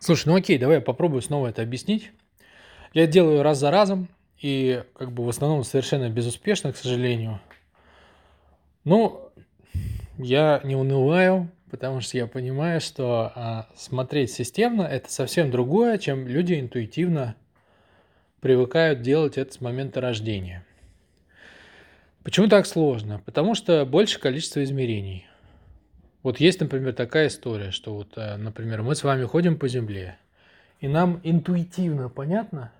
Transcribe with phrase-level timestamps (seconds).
[0.00, 2.10] Слушай, ну окей, давай я попробую снова это объяснить.
[2.94, 4.08] Я делаю раз за разом,
[4.40, 7.38] и как бы в основном совершенно безуспешно, к сожалению.
[8.84, 9.30] Ну,
[10.16, 16.26] я не унываю, потому что я понимаю, что а, смотреть системно это совсем другое, чем
[16.26, 17.36] люди интуитивно
[18.40, 20.64] привыкают делать это с момента рождения.
[22.24, 23.20] Почему так сложно?
[23.26, 25.26] Потому что больше количество измерений.
[26.22, 30.18] Вот есть, например, такая история, что вот, э, например, мы с вами ходим по земле,
[30.80, 32.72] и нам интуитивно понятно,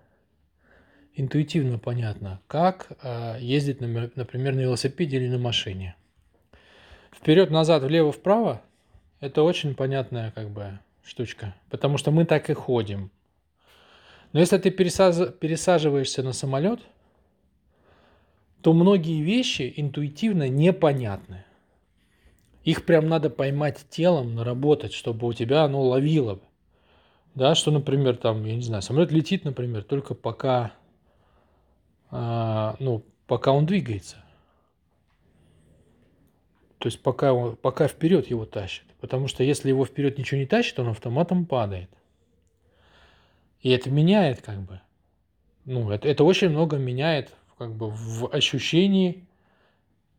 [1.14, 5.96] интуитивно понятно, как э, ездить, например, на велосипеде или на машине.
[7.12, 8.62] Вперед, назад, влево, вправо–
[9.20, 13.10] это очень понятная как бы штучка, потому что мы так и ходим.
[14.32, 16.80] Но если ты пересаживаешься на самолет,
[18.62, 21.44] то многие вещи интуитивно непонятны.
[22.64, 26.40] Их прям надо поймать телом, наработать, чтобы у тебя оно ловило.
[27.34, 30.72] Да, что, например, там, я не знаю, самолет летит, например, только пока,
[32.10, 34.16] а, ну, пока он двигается.
[36.78, 38.84] То есть пока, он, пока вперед его тащит.
[39.00, 41.90] Потому что если его вперед ничего не тащит, он автоматом падает.
[43.60, 44.80] И это меняет как бы.
[45.66, 49.26] Ну, это, это очень много меняет как бы в ощущении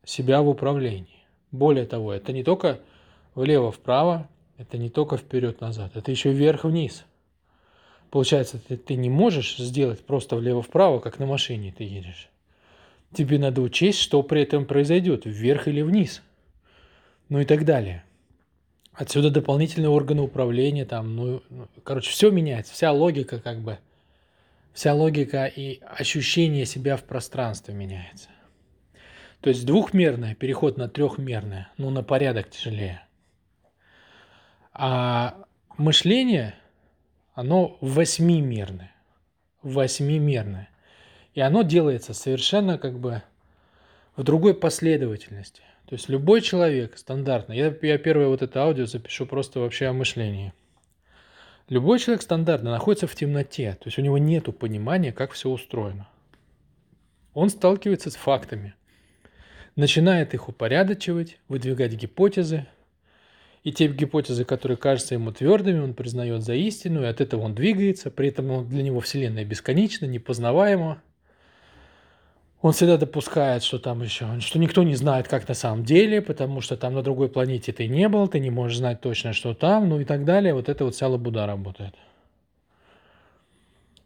[0.06, 1.11] себя в управлении.
[1.52, 2.80] Более того, это не только
[3.36, 7.06] влево-вправо, это не только вперед-назад, это еще вверх-вниз.
[8.10, 12.30] Получается, ты, ты не можешь сделать просто влево-вправо, как на машине ты едешь.
[13.14, 16.22] Тебе надо учесть, что при этом произойдет, вверх или вниз.
[17.30, 18.04] Ну и так далее.
[18.94, 21.42] Отсюда дополнительные органы управления, там, ну,
[21.84, 23.80] короче, все меняется, вся логика как бы,
[24.74, 28.28] вся логика и ощущение себя в пространстве меняется.
[29.42, 33.02] То есть двухмерное, переход на трехмерное, ну на порядок тяжелее.
[34.72, 35.44] А
[35.78, 36.54] мышление,
[37.34, 38.94] оно восьмимерное.
[39.64, 40.70] Восьмимерное.
[41.34, 43.24] И оно делается совершенно как бы
[44.16, 45.64] в другой последовательности.
[45.88, 49.94] То есть любой человек стандартно, я, я первое вот это аудио запишу просто вообще о
[49.94, 50.54] мышлении.
[51.68, 56.08] Любой человек стандартно находится в темноте, то есть у него нет понимания, как все устроено.
[57.34, 58.76] Он сталкивается с фактами–
[59.76, 62.68] начинает их упорядочивать, выдвигать гипотезы.
[63.64, 67.54] И те гипотезы, которые кажутся ему твердыми, он признает за истину, и от этого он
[67.54, 71.02] двигается, при этом для него Вселенная бесконечна, непознаваема.
[72.62, 76.62] Он всегда допускает, что там еще, что никто не знает, как на самом деле, потому
[76.62, 79.90] что там на другой планете ты не был, ты не можешь знать точно, что там,
[79.90, 80.54] ну и так далее.
[80.54, 81.96] Вот это вот вся лабуда работает.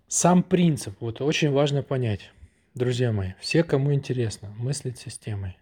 [0.08, 2.32] Сам принцип, вот очень важно понять.
[2.76, 5.58] Друзья мои, все, кому интересно мыслить системой,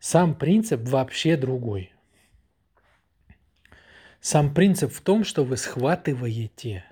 [0.00, 1.92] сам принцип вообще другой.
[4.20, 6.84] Сам принцип в том, что вы схватываете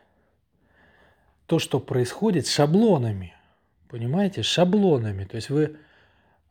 [1.47, 3.35] то, что происходит шаблонами.
[3.89, 4.45] Понимаете?
[4.45, 5.25] Шаблонами.
[5.25, 5.77] То есть вы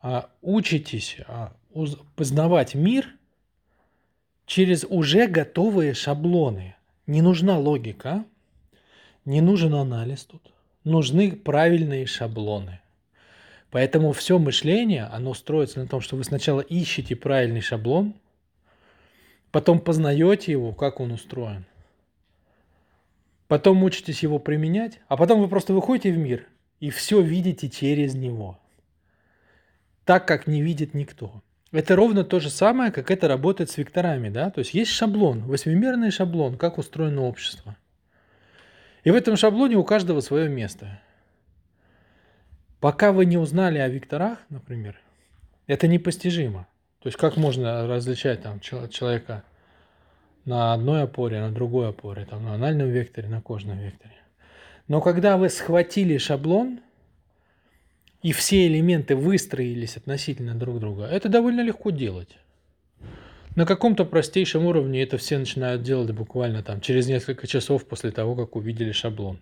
[0.02, 3.08] а, учитесь а, уз, познавать мир
[4.44, 6.76] через уже готовые шаблоны.
[7.06, 8.26] Не нужна логика,
[9.24, 10.52] не нужен анализ тут.
[10.84, 12.81] Нужны правильные шаблоны.
[13.72, 18.14] Поэтому все мышление, оно строится на том, что вы сначала ищете правильный шаблон,
[19.50, 21.64] потом познаете его, как он устроен,
[23.48, 26.46] потом учитесь его применять, а потом вы просто выходите в мир
[26.80, 28.60] и все видите через него,
[30.04, 31.42] так, как не видит никто.
[31.70, 34.50] Это ровно то же самое, как это работает с векторами, да?
[34.50, 37.74] То есть есть шаблон, восьмимерный шаблон, как устроено общество.
[39.02, 41.00] И в этом шаблоне у каждого свое место–
[42.82, 44.98] Пока вы не узнали о векторах, например,
[45.68, 46.66] это непостижимо.
[46.98, 49.44] То есть как можно различать там человека
[50.44, 54.16] на одной опоре, на другой опоре, там, на анальном векторе, на кожном векторе.
[54.88, 56.80] Но когда вы схватили шаблон,
[58.20, 62.36] и все элементы выстроились относительно друг друга, это довольно легко делать.
[63.54, 68.34] На каком-то простейшем уровне это все начинают делать буквально там через несколько часов после того,
[68.34, 69.38] как увидели шаблон.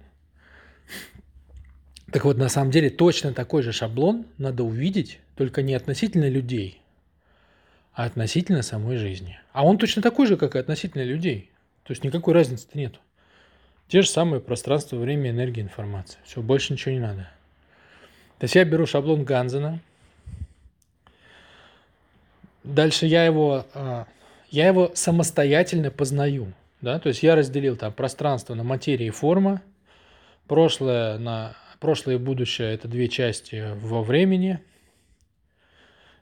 [2.12, 6.80] Так вот, на самом деле точно такой же шаблон надо увидеть, только не относительно людей,
[7.92, 9.38] а относительно самой жизни.
[9.52, 11.50] А он точно такой же, как и относительно людей.
[11.84, 12.94] То есть никакой разницы-то нет.
[13.88, 16.20] Те же самые пространство, время, энергия, информация.
[16.24, 17.30] Все, больше ничего не надо.
[18.38, 19.80] То есть я беру шаблон Ганзена.
[22.64, 24.06] Дальше я его, а,
[24.50, 26.52] я его самостоятельно познаю.
[26.80, 26.98] Да?
[26.98, 29.62] То есть я разделил там пространство на материя и форма,
[30.46, 34.60] прошлое на Прошлое и будущее– это две части во времени.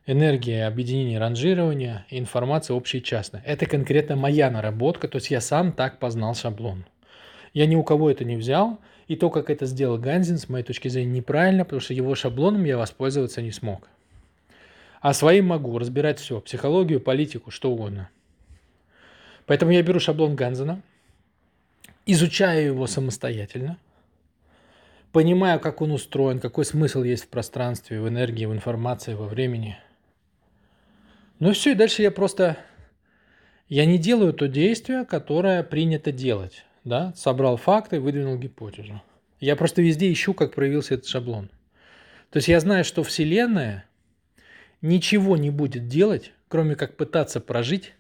[0.07, 3.43] Энергия, объединение, ранжирование, информация общая и частная.
[3.45, 6.85] Это конкретно моя наработка, то есть я сам так познал шаблон.
[7.55, 8.79] Я ни у кого это не взял,
[9.09, 12.65] и то, как это сделал Ганзин, с моей точки зрения, неправильно, потому что его шаблоном
[12.65, 13.89] я воспользоваться не смог.
[15.01, 18.11] А своим могу разбирать все, психологию, политику, что угодно.
[19.47, 20.83] Поэтому я беру шаблон Ганзена,
[22.07, 23.77] изучаю его самостоятельно,
[25.19, 29.77] понимаю, как он устроен, какой смысл есть в пространстве, в энергии, в информации, во времени.
[31.41, 32.57] Ну и все, и дальше я просто...
[33.69, 36.65] Я не делаю то действие, которое принято делать.
[36.85, 37.13] Да?
[37.17, 39.03] Собрал факты, выдвинул гипотезу.
[39.41, 41.51] Я просто везде ищу, как проявился этот шаблон.
[42.31, 43.87] То есть я знаю, что Вселенная
[44.83, 47.93] ничего не будет делать, кроме как пытаться прожить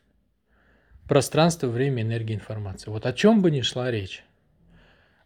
[1.09, 2.93] пространство, время, энергия, информация.
[2.93, 4.23] Вот о чем бы ни шла речь.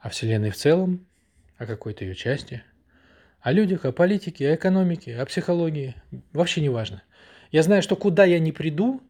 [0.00, 1.06] О Вселенной в целом,
[1.58, 2.62] о какой-то ее части,
[3.40, 5.94] о людях, о политике, о экономике, о психологии.
[6.32, 7.02] Вообще не важно.
[7.50, 9.02] Я знаю, что куда я не приду,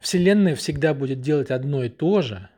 [0.00, 2.48] Вселенная всегда будет делать одно и то же.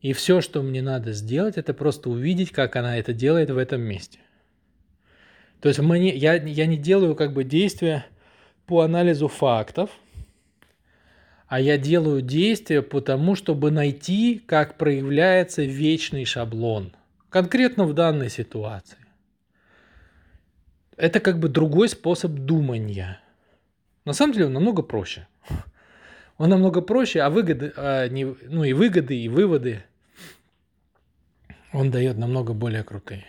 [0.00, 3.80] И все, что мне надо сделать, это просто увидеть, как она это делает в этом
[3.80, 4.20] месте.
[5.60, 8.06] То есть мне, я, я не делаю как бы действия
[8.66, 9.90] по анализу фактов,
[11.48, 16.92] а я делаю действия по тому, чтобы найти, как проявляется вечный шаблон.
[17.30, 18.98] Конкретно в данной ситуации.
[20.96, 23.20] Это как бы другой способ думания.
[24.04, 25.26] На самом деле он намного проще.
[26.38, 29.82] Он намного проще, а выгоды, а не, ну и выгоды, и выводы
[31.72, 33.26] он дает намного более крутые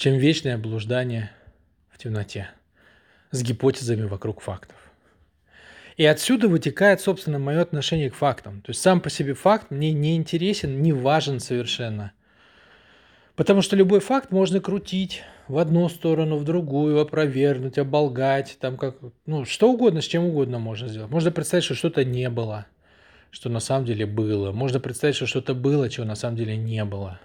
[0.00, 1.30] чем вечное блуждание
[1.90, 2.48] в темноте
[3.32, 4.78] с гипотезами вокруг фактов.
[5.98, 8.62] И отсюда вытекает, собственно, мое отношение к фактам.
[8.62, 12.12] То есть сам по себе факт мне не интересен, не важен совершенно.
[13.36, 18.96] Потому что любой факт можно крутить в одну сторону, в другую, опровергнуть, оболгать, там как,
[19.26, 21.10] ну, что угодно, с чем угодно можно сделать.
[21.10, 22.66] Можно представить, что что-то не было,
[23.30, 24.52] что на самом деле было.
[24.52, 27.20] Можно представить, что что-то было, чего на самом деле не было.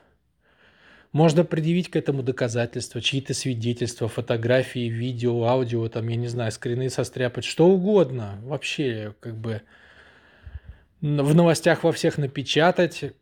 [1.11, 6.89] Можно предъявить к этому доказательства, чьи-то свидетельства, фотографии, видео, аудио, там, я не знаю, скрины
[6.89, 8.37] состряпать, что угодно.
[8.43, 9.61] Вообще, как бы
[11.01, 13.13] в новостях во всех напечатать.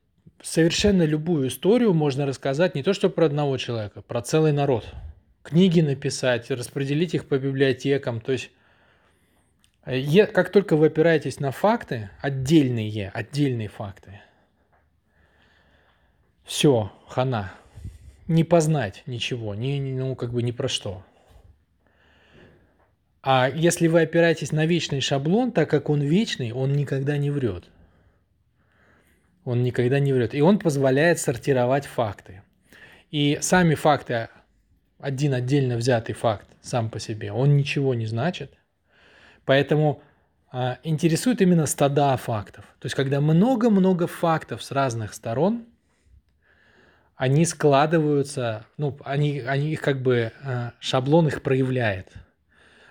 [0.43, 4.85] Совершенно любую историю можно рассказать не то что про одного человека, про целый народ.
[5.41, 8.19] Книги написать, распределить их по библиотекам.
[8.19, 8.51] То есть
[9.85, 14.19] как только вы опираетесь на факты, отдельные, отдельные факты,
[16.43, 17.53] все, хана
[18.27, 21.05] не познать ничего, ни, ну, как бы ни про что.
[23.21, 27.69] А если вы опираетесь на вечный шаблон, так как он вечный, он никогда не врет.
[29.45, 30.33] Он никогда не врет.
[30.33, 32.41] И он позволяет сортировать факты.
[33.11, 34.29] И сами факты,
[34.99, 38.53] один отдельно взятый факт сам по себе, он ничего не значит.
[39.45, 40.01] Поэтому
[40.51, 42.63] а, интересует именно стада фактов.
[42.79, 45.65] То есть, когда много-много фактов с разных сторон–
[47.15, 52.11] они складываются, ну, они, они их как бы, э, шаблон их проявляет.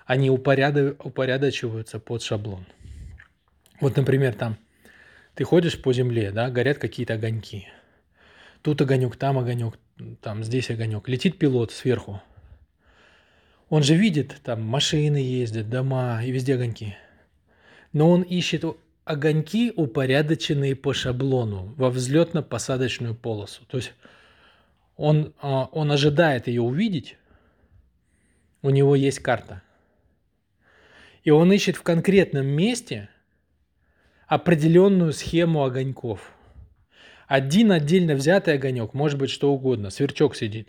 [0.06, 2.64] Они упорядо, упорядочиваются под шаблон.
[3.80, 4.56] Вот, например, там
[5.34, 7.68] ты ходишь по земле, да, горят какие-то огоньки.
[8.62, 9.78] Тут огонек, там огонек,
[10.20, 11.08] там здесь огонек.
[11.08, 12.22] Летит пилот сверху.
[13.68, 16.94] Он же видит, там машины ездят, дома и везде огоньки.
[17.92, 18.64] Но он ищет
[19.04, 23.64] огоньки, упорядоченные по шаблону во взлетно-посадочную полосу.
[23.66, 23.94] То есть
[24.96, 27.16] он, а, он ожидает ее увидеть,
[28.62, 29.62] у него есть карта.
[31.24, 33.08] И он ищет в конкретном месте
[34.26, 36.32] определенную схему огоньков.
[37.26, 40.68] Один отдельно взятый огонек, может быть что угодно, сверчок сидит.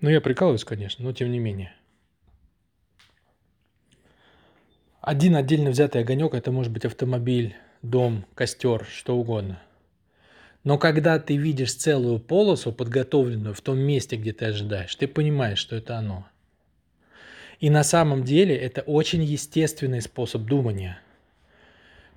[0.00, 1.74] Ну, я прикалываюсь, конечно, но тем не менее.
[5.00, 9.60] Один отдельно взятый огонек, это может быть автомобиль, дом, костер, что угодно–
[10.64, 15.58] но когда ты видишь целую полосу, подготовленную в том месте, где ты ожидаешь, ты понимаешь,
[15.58, 16.26] что это оно.
[17.58, 21.00] И на самом деле это очень естественный способ думания.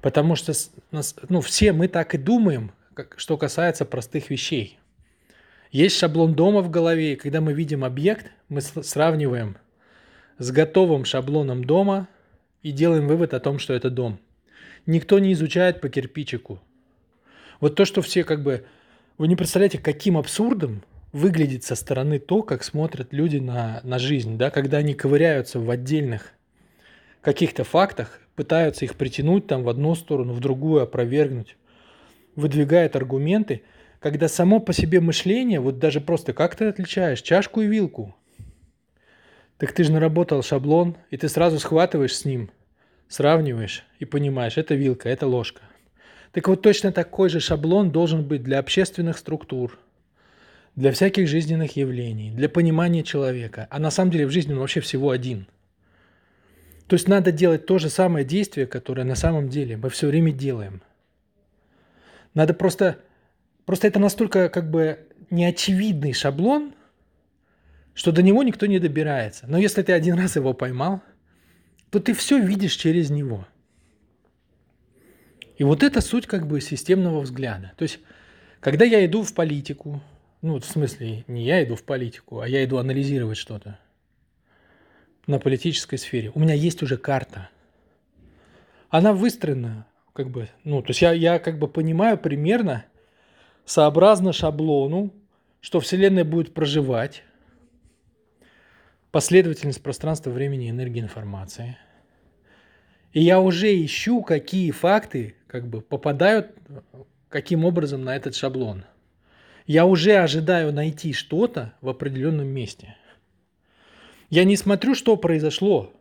[0.05, 0.53] Потому что
[1.29, 4.77] ну, все мы так и думаем, как, что касается простых вещей.
[5.71, 9.57] Есть шаблон дома в голове, и когда мы видим объект, мы сравниваем
[10.38, 12.07] с готовым шаблоном дома
[12.62, 14.19] и делаем вывод о том, что это дом.
[14.85, 16.62] Никто не изучает по кирпичику,
[17.59, 18.63] вот то, что все как бы...
[19.17, 20.83] Вы не представляете, каким абсурдом
[21.13, 25.67] выглядит со стороны то, как смотрят люди на, на жизнь, да, когда они ковыряются в
[25.67, 26.33] отдельных
[27.21, 31.57] каких-то фактах, пытаются их притянуть там в одну сторону, в другую, опровергнуть,
[32.35, 33.63] выдвигают аргументы,
[33.99, 38.15] когда само по себе мышление, вот даже просто как ты отличаешь чашку и вилку?
[39.57, 42.51] Так ты же наработал шаблон, и ты сразу схватываешь с ним,
[43.07, 45.61] сравниваешь и понимаешь, это вилка, это ложка.
[46.33, 49.79] Так вот точно такой же шаблон должен быть для общественных структур,
[50.75, 53.67] для всяких жизненных явлений, для понимания человека.
[53.71, 55.47] А на самом деле в жизни он вообще всего один.
[56.87, 60.31] То есть надо делать то же самое действие, которое на самом деле мы все время
[60.31, 60.81] делаем.
[62.33, 62.99] Надо просто...
[63.65, 64.99] Просто это настолько как бы
[65.31, 66.75] неочевидный шаблон,
[67.95, 69.45] что до него никто не добирается.
[69.47, 71.01] Но если ты один раз его поймал,
[71.89, 73.47] то ты все видишь через него.
[75.57, 77.71] И вот это суть как бы системного взгляда.
[77.75, 77.99] То есть,
[78.59, 79.99] когда я иду в политику,
[80.43, 83.79] ну, в смысле, не я иду в политику, а я иду анализировать что-то
[85.27, 87.50] на политической сфере, у меня есть уже карта.
[88.89, 92.86] Она выстроена, как бы, ну, то есть я, я как бы понимаю примерно,
[93.65, 95.12] сообразно шаблону,
[95.62, 97.24] что Вселенная будет проживать,
[99.12, 101.77] последовательность пространства, времени, энергии, информации.
[103.13, 106.51] И я уже ищу, какие факты как бы попадают
[107.29, 108.86] каким образом на этот шаблон.
[109.67, 112.96] Я уже ожидаю найти что-то в определенном месте.
[114.35, 115.93] Я не смотрю, что произошло,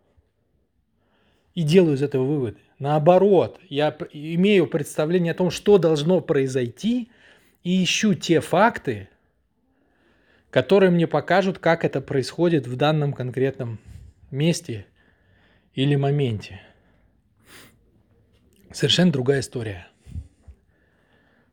[1.54, 2.56] и делаю из этого выводы.
[2.80, 7.12] Наоборот, я имею представление о том, что должно произойти,
[7.62, 9.08] и ищу те факты,
[10.50, 13.78] которые мне покажут, как это происходит в данном конкретном
[14.32, 14.86] месте
[15.76, 16.60] или моменте.
[18.72, 19.86] Совершенно другая история.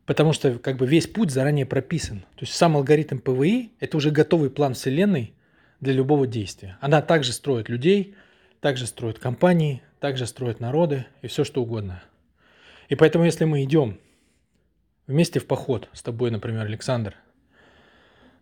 [0.04, 2.22] Потому что как бы весь путь заранее прописан.
[2.34, 5.36] То есть сам алгоритм ПВИ– это уже готовый план Вселенной
[5.82, 6.78] для любого действия.
[6.80, 8.14] Она также строит людей,
[8.60, 12.02] также строит компании, также строит народы и все что угодно.
[12.88, 13.98] И поэтому если мы идем
[15.06, 17.14] вместе в поход с тобой, например, Александр–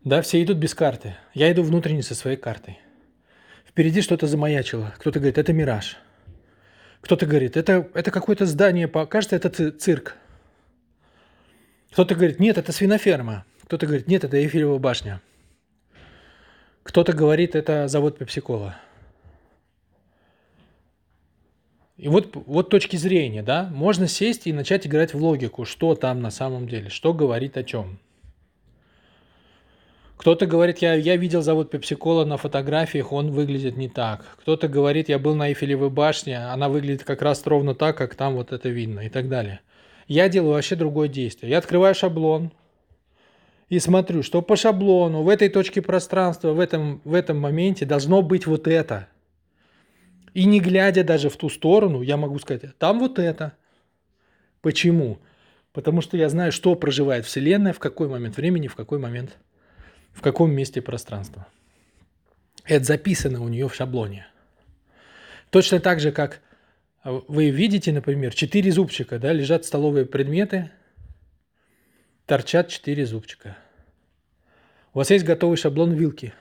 [0.04, 1.14] да, все идут без карты.
[1.34, 2.78] Я иду внутренне со своей картой.
[3.66, 4.94] Впереди что-то замаячило.
[4.98, 5.98] Кто-то говорит, это мираж.
[7.02, 10.16] Кто-то говорит, это, это какое-то здание, кажется, это цирк.
[11.92, 13.44] Кто-то говорит, нет, это свиноферма.
[13.64, 15.20] Кто-то говорит, нет, это Эйфелева башня.
[16.90, 18.74] Кто-то говорит, это завод Пепсикола.
[21.96, 26.20] И вот, вот точки зрения, да, можно сесть и начать играть в логику, что там
[26.20, 28.00] на самом деле, что говорит о чем.
[30.16, 34.26] Кто-то говорит, я, я видел завод Пепсикола на фотографиях, он выглядит не так.
[34.40, 38.34] Кто-то говорит, я был на Эйфелевой башне, она выглядит как раз ровно так, как там
[38.34, 39.60] вот это видно и так далее.
[40.08, 41.50] Я делаю вообще другое действие.
[41.52, 42.50] Я открываю шаблон
[43.70, 48.20] и смотрю, что по шаблону в этой точке пространства, в этом, в этом моменте должно
[48.20, 49.08] быть вот это.
[50.34, 53.54] И не глядя даже в ту сторону, я могу сказать, там вот это.
[54.60, 55.18] Почему?
[55.72, 59.38] Потому что я знаю, что проживает Вселенная, в какой момент времени, в какой момент
[60.12, 61.46] в каком месте пространства.
[62.64, 64.26] Это записано у нее в шаблоне.
[65.50, 66.40] Точно так же, как
[67.04, 70.72] вы видите, например, четыре зубчика, да, лежат столовые предметы,
[72.30, 73.56] торчат четыре зубчика.
[74.94, 76.32] У вас есть готовый шаблон вилки.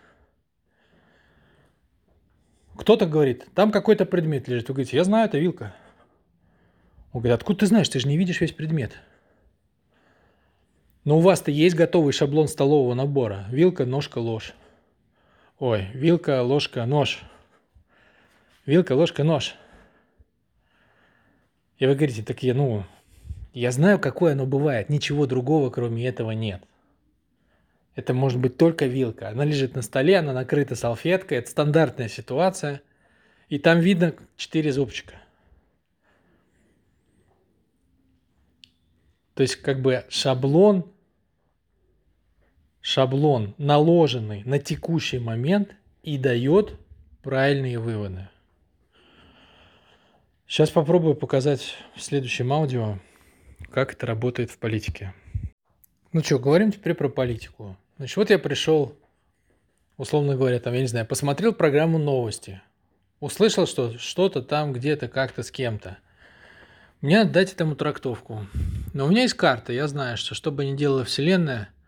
[2.77, 4.69] Кто-то говорит, там какой-то предмет лежит.
[4.69, 5.73] Вы говорите, я знаю, это вилка.
[7.11, 8.99] Он говорит, откуда ты знаешь, ты же не видишь весь предмет.
[11.05, 13.47] Но у вас-то есть готовый шаблон столового набора.
[13.49, 14.53] Вилка, ножка, ложь.
[15.57, 17.23] Ой, вилка, ложка, нож.
[18.67, 19.55] Вилка, ложка, нож.
[21.79, 22.83] И вы говорите, так я, ну,
[23.59, 24.89] я знаю, какое оно бывает.
[24.89, 26.63] Ничего другого, кроме этого, нет.
[27.95, 29.29] Это может быть только вилка.
[29.29, 31.39] Она лежит на столе, она накрыта салфеткой.
[31.39, 32.81] Это стандартная ситуация.
[33.49, 35.15] И там видно четыре зубчика.
[39.33, 40.91] То есть как бы шаблон
[42.81, 46.73] шаблон, наложенный на текущий момент и дает
[47.21, 48.27] правильные выводы.
[50.47, 52.97] Сейчас попробую показать в следующем аудио,
[53.69, 55.13] как это работает в политике.
[56.11, 57.77] Ну что, говорим теперь про политику.
[57.97, 58.97] Значит, вот я пришел,
[59.97, 62.61] условно говоря, там, я не знаю, посмотрел программу новости,
[63.19, 65.97] услышал, что что-то там где-то как-то с кем-то.
[67.01, 68.45] Мне надо дать этому трактовку.
[68.93, 71.69] Но у меня есть карта, я знаю, что что бы ни делала Вселенная–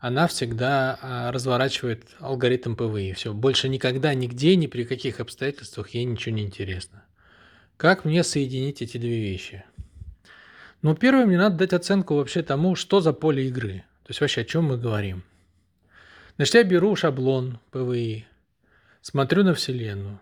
[0.00, 3.12] она всегда а, разворачивает алгоритм ПВИ.
[3.14, 7.04] Все, больше никогда, нигде, ни при каких обстоятельствах ей ничего не интересно.
[7.76, 9.64] Как мне соединить эти две вещи?
[10.82, 13.84] Ну, первое, мне надо дать оценку вообще тому, что за поле игры.
[14.04, 15.24] То есть вообще о чем мы говорим.
[16.36, 18.26] Значит, я беру шаблон ПВИ,
[19.02, 20.20] смотрю на Вселенную.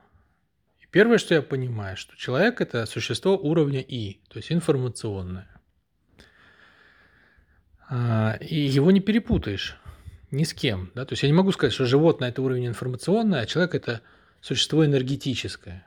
[0.81, 5.49] И первое, что я понимаю, что человек это существо уровня И, то есть информационное.
[7.89, 9.77] А, и его не перепутаешь
[10.31, 10.91] ни с кем.
[10.95, 11.05] Да?
[11.05, 14.01] То есть я не могу сказать, что животное– это уровень информационный, а человек– это
[14.41, 15.86] существо энергетическое.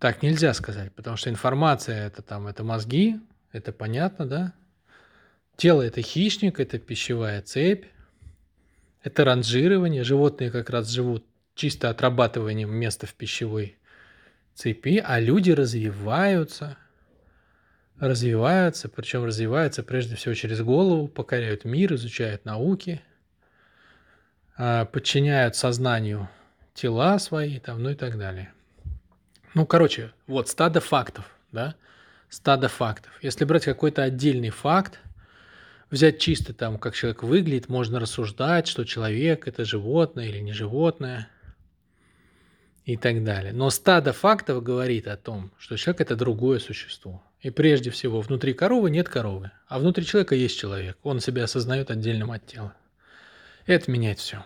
[0.00, 3.20] Так нельзя сказать, потому что информация это там, это мозги,
[3.52, 4.54] это понятно, да?
[5.56, 7.84] Тело это хищник, это пищевая цепь,
[9.02, 10.02] это ранжирование.
[10.02, 13.76] Животные как раз живут чисто отрабатыванием места в пищевой
[14.54, 16.78] цепи, а люди развиваются,
[17.98, 23.02] развиваются, причем развиваются прежде всего через голову, покоряют мир, изучают науки,
[24.56, 26.30] а, подчиняют сознанию
[26.72, 28.54] тела свои, там, ну и так далее.
[29.54, 31.74] Ну, короче, вот стадо фактов, да,
[32.28, 33.12] стадо фактов.
[33.20, 35.00] Если брать какой-то отдельный факт,
[35.90, 41.28] взять чисто там, как человек выглядит, можно рассуждать, что человек– это животное или не животное
[42.84, 43.52] и так далее.
[43.52, 47.22] Но стадо фактов говорит о том, что человек– это другое существо.
[47.40, 50.96] И прежде всего, внутри коровы нет коровы, а внутри человека есть человек.
[51.02, 52.74] Он себя осознает отдельным от тела.
[53.66, 54.44] Это меняет все.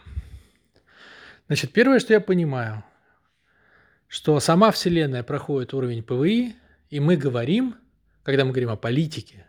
[1.47, 2.83] Значит, первое, что я понимаю–
[4.15, 6.55] что сама Вселенная проходит уровень ПВИ,
[6.89, 7.75] и мы говорим,
[8.23, 9.45] когда мы говорим о политике,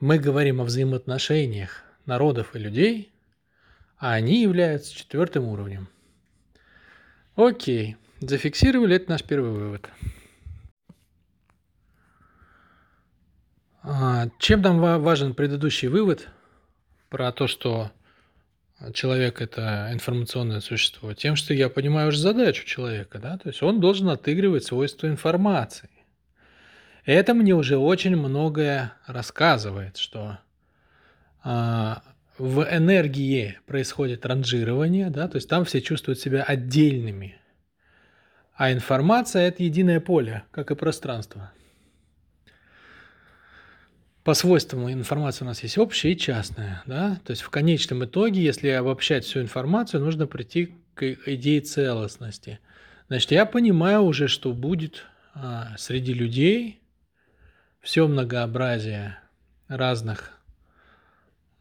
[0.00, 3.12] мы говорим о взаимоотношениях народов и людей,
[3.98, 5.88] а они являются четвертым уровнем.
[7.34, 9.90] Окей, зафиксировали, это наш первый вывод.
[13.82, 16.30] А, чем нам важен предыдущий вывод
[17.10, 17.90] про то, что
[18.92, 21.14] человек это информационное существо?
[21.14, 25.90] Тем, что я понимаю уже задачу человека, да, то есть он должен отыгрывать свойства информации.
[27.04, 30.38] Это мне уже очень многое рассказывает, что
[31.44, 32.02] а,
[32.38, 37.38] в энергии происходит ранжирование, да, то есть там все чувствуют себя отдельными,
[38.54, 41.52] а информация– это единое поле, как и пространство.
[44.26, 46.82] По свойствам информации у нас есть общая и частная.
[46.84, 47.20] Да?
[47.24, 52.58] То есть в конечном итоге, если обобщать всю информацию, нужно прийти к идее целостности.
[53.06, 56.80] Значит, я понимаю уже, что будет а, среди людей
[57.80, 59.16] все многообразие
[59.68, 60.32] разных,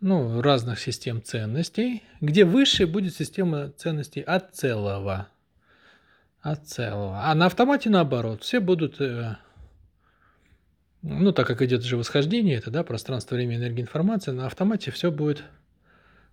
[0.02, 5.28] ну, разных систем ценностей, где высшей будет система ценностей от целого.
[6.42, 7.26] От целого.
[7.26, 8.42] А на автомате наоборот.
[8.42, 9.36] Все будут э,
[11.08, 15.12] ну, так как идет же восхождение, это, да, пространство, время, энергия, информация, на автомате все
[15.12, 15.44] будет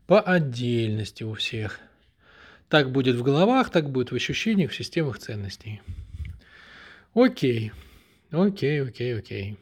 [0.06, 1.78] по отдельности у всех.
[2.70, 5.82] Так будет в головах, так будет в ощущениях, в системах ценностей.
[7.12, 7.70] Окей,
[8.30, 9.58] окей, окей, окей.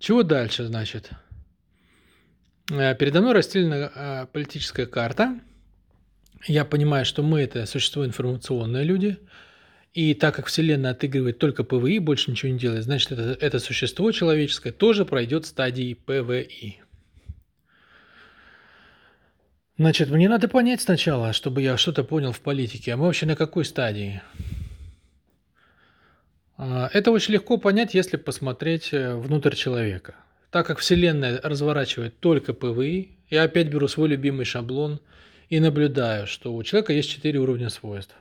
[0.00, 1.10] Чего дальше, значит?
[2.72, 5.38] Э, передо мной расстелена э, политическая карта.
[6.48, 9.18] Я понимаю, что мы– это существо информационные люди–
[9.94, 14.10] и так как Вселенная отыгрывает только ПВИ, больше ничего не делает, значит, это, это существо
[14.10, 16.80] человеческое тоже пройдет стадии ПВИ.
[19.78, 22.92] Значит, мне надо понять сначала, чтобы я что-то понял в политике.
[22.92, 24.22] А мы вообще на какой стадии?
[26.56, 30.14] А, это очень легко понять, если посмотреть э, внутрь человека.
[30.50, 35.00] Так как Вселенная разворачивает только ПВИ, я опять беру свой любимый шаблон
[35.48, 38.14] и наблюдаю, что у человека есть четыре уровня свойств.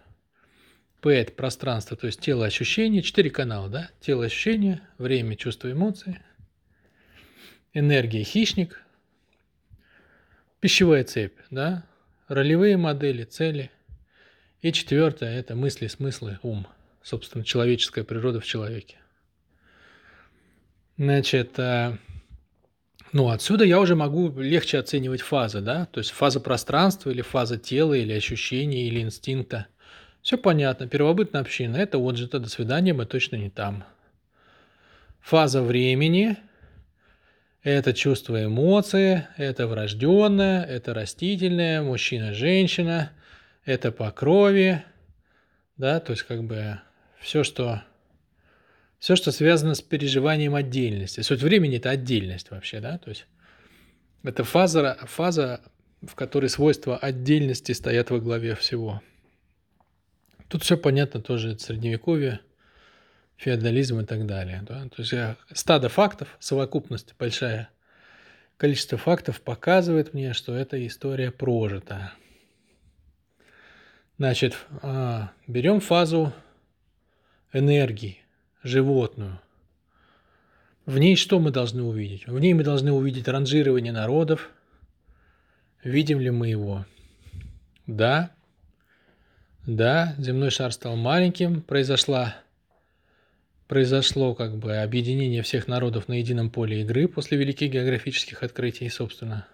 [1.10, 3.90] Это пространство, то есть тело ощущения, четыре канала, да?
[4.00, 6.22] Тело ощущения, время, чувство, эмоции,
[7.74, 8.82] энергия, хищник,
[10.60, 11.86] пищевая цепь, да?
[12.28, 13.70] Ролевые модели, цели.
[14.62, 16.68] И четвертое– это мысли, смыслы, ум.
[17.02, 18.96] Собственно, человеческая природа в человеке.
[20.96, 21.98] Значит, э,
[23.12, 25.86] ну, отсюда я уже могу легче оценивать фазы, да?
[25.88, 29.68] То есть фаза пространства или фаза тела, или ощущения, или инстинкта–
[30.24, 30.88] все понятно.
[30.88, 33.84] Первобытная община– это вот же-то до свидания, мы точно не там.
[35.20, 36.38] Фаза времени–
[37.64, 43.12] это чувство эмоции, это врожденное, это растительное, мужчина-женщина,
[43.66, 44.84] это по крови,
[45.76, 46.80] да, то есть как бы
[47.20, 47.84] все, что
[49.00, 51.20] все, что связано с переживанием отдельности.
[51.20, 53.28] Суть времени– это отдельность вообще, да, то есть
[54.24, 55.60] это фаза, фаза,
[56.02, 59.02] в которой свойства отдельности стоят во главе всего–
[60.54, 62.40] Тут все понятно тоже, средневековье,
[63.38, 64.62] феодализм и так далее.
[64.62, 64.88] Да?
[64.90, 65.12] То есть
[65.52, 67.72] стадо фактов, совокупность большая,
[68.58, 72.14] количество фактов показывает мне, что эта история прожита.
[74.20, 76.32] Значит, а, берем фазу
[77.52, 78.20] энергии,
[78.62, 79.42] животную.
[80.86, 82.28] В ней что мы должны увидеть?
[82.28, 84.52] В ней мы должны увидеть ранжирование народов.
[85.84, 86.86] Видим ли мы его?
[87.88, 88.30] Да,
[89.66, 92.36] да, земной шар стал маленьким, произошла,
[93.68, 99.48] произошло как бы объединение всех народов на едином поле игры после великих географических открытий, собственно,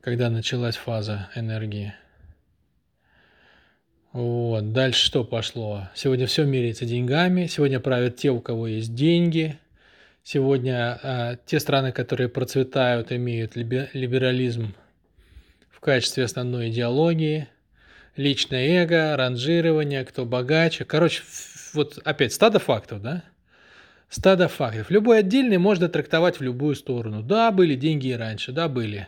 [0.00, 1.94] когда началась фаза энергии.
[4.12, 4.72] Вот.
[4.72, 5.88] Дальше что пошло?
[5.94, 7.46] Сегодня все меряется деньгами.
[7.46, 9.58] Сегодня правят те, у кого есть деньги.
[10.22, 14.74] Сегодня э, те страны, которые процветают, имеют либерализм
[15.70, 17.48] в качестве основной идеологии.
[18.18, 20.84] Личное эго, ранжирование, кто богаче.
[20.84, 21.22] Короче,
[21.72, 23.22] вот опять стадо фактов, да?
[24.08, 24.90] Стадо фактов.
[24.90, 27.22] Любой отдельный можно трактовать в любую сторону.
[27.22, 29.06] Да, были деньги и раньше, да, были.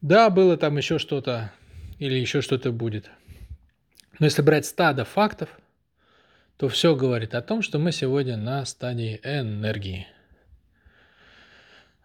[0.00, 1.52] Да, было там еще что-то
[1.98, 3.10] или еще что-то будет.
[4.18, 5.50] Но если брать стадо фактов,
[6.56, 10.06] то все говорит о том, что мы сегодня на стадии энергии.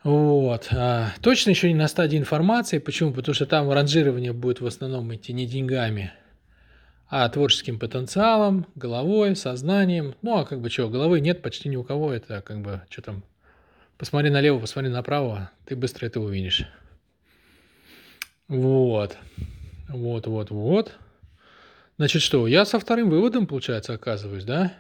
[0.08, 0.70] Вот.
[0.72, 2.78] А, точно еще не на стадии информации.
[2.78, 3.12] Почему?
[3.12, 6.14] Потому что там ранжирование будет в основном идти не деньгами,
[7.10, 10.16] а творческим потенциалом, головой, сознанием.
[10.22, 12.14] Ну, а как бы что, головы нет почти ни у кого.
[12.14, 13.26] Это как бы, что там,
[13.98, 16.64] посмотри налево, посмотри направо, ты быстро это увидишь.
[18.48, 19.18] Вот.
[19.90, 20.94] Вот, вот, вот.
[21.98, 24.72] Значит, что, я со вторым выводом, получается, оказываюсь, да?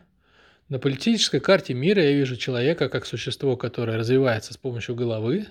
[0.69, 5.47] На политической карте мира я вижу человека как существо, которое развивается с помощью головы,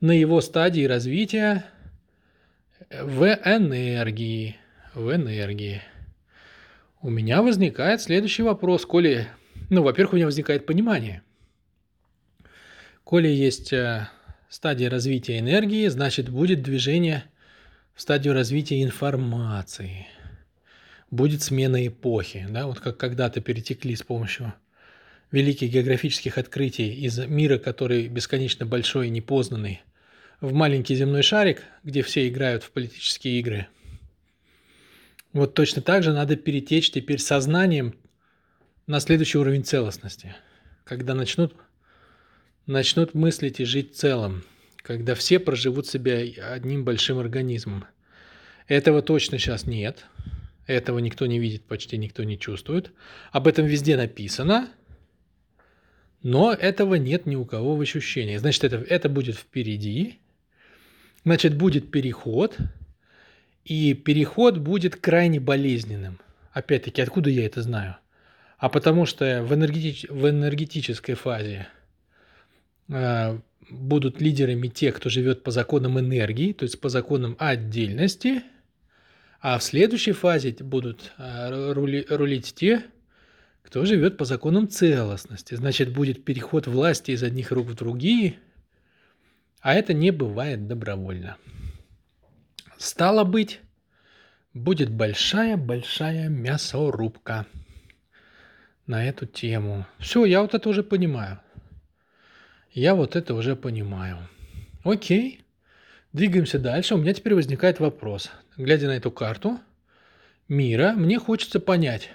[0.00, 1.64] на его стадии развития
[2.90, 4.56] в энергии.
[4.94, 5.82] В энергии.
[7.02, 8.86] У меня возникает следующий вопрос.
[8.86, 9.28] Коли,
[9.70, 11.22] ну, во-первых, у меня возникает понимание.
[13.04, 14.08] Коли есть э,
[14.48, 17.24] стадия развития энергии, значит, будет движение–
[17.98, 20.06] в стадию развития информации.
[21.10, 22.46] Будет смена эпохи.
[22.50, 22.66] Да?
[22.66, 24.52] Вот как когда-то перетекли с помощью
[25.30, 29.82] великих географических открытий из мира, который бесконечно большой и непознанный,
[30.40, 33.66] в маленький земной шарик, где все играют в политические игры.
[35.32, 37.94] Вот точно так же надо перетечь теперь сознанием
[38.86, 40.34] на следующий уровень целостности,
[40.84, 41.54] когда начнут,
[42.66, 44.44] начнут мыслить и жить целым–
[44.88, 46.18] когда все проживут себя
[46.50, 47.84] одним большим организмом.
[48.68, 50.06] Этого точно сейчас нет.
[50.68, 52.92] Этого никто не видит, почти никто не чувствует.
[53.32, 54.68] Об этом везде написано,
[56.22, 58.36] но этого нет ни у кого в ощущении.
[58.36, 60.18] Значит, это, это будет впереди.
[61.24, 62.58] Значит, будет переход.
[63.64, 66.20] И переход будет крайне болезненным.
[66.52, 67.96] Опять-таки, откуда я это знаю?
[68.58, 70.04] А потому что в, энергетич...
[70.10, 71.66] в энергетической фазе
[72.90, 73.38] э,
[73.70, 78.42] будут лидерами те, кто живет по законам энергии, то есть по законам отдельности,
[79.40, 82.84] а в следующей фазе будут а, рули, рулить те,
[83.62, 85.54] кто живет по законам целостности.
[85.54, 88.38] Значит, будет переход власти из одних рук в другие,
[89.60, 91.36] а это не бывает добровольно.
[92.78, 93.60] Стало быть,
[94.54, 97.46] будет большая-большая мясорубка
[98.86, 99.86] на эту тему.
[99.98, 101.40] Все, я вот это уже понимаю.
[102.72, 104.18] Я вот это уже понимаю.
[104.84, 105.44] Окей.
[106.12, 106.94] Двигаемся дальше.
[106.94, 108.30] У меня теперь возникает вопрос.
[108.58, 109.58] Глядя на эту карту
[110.48, 112.10] мира, мне хочется понять.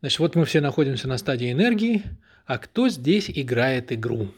[0.00, 2.04] Значит, вот мы все находимся на стадии энергии,
[2.46, 4.32] а кто здесь играет игру?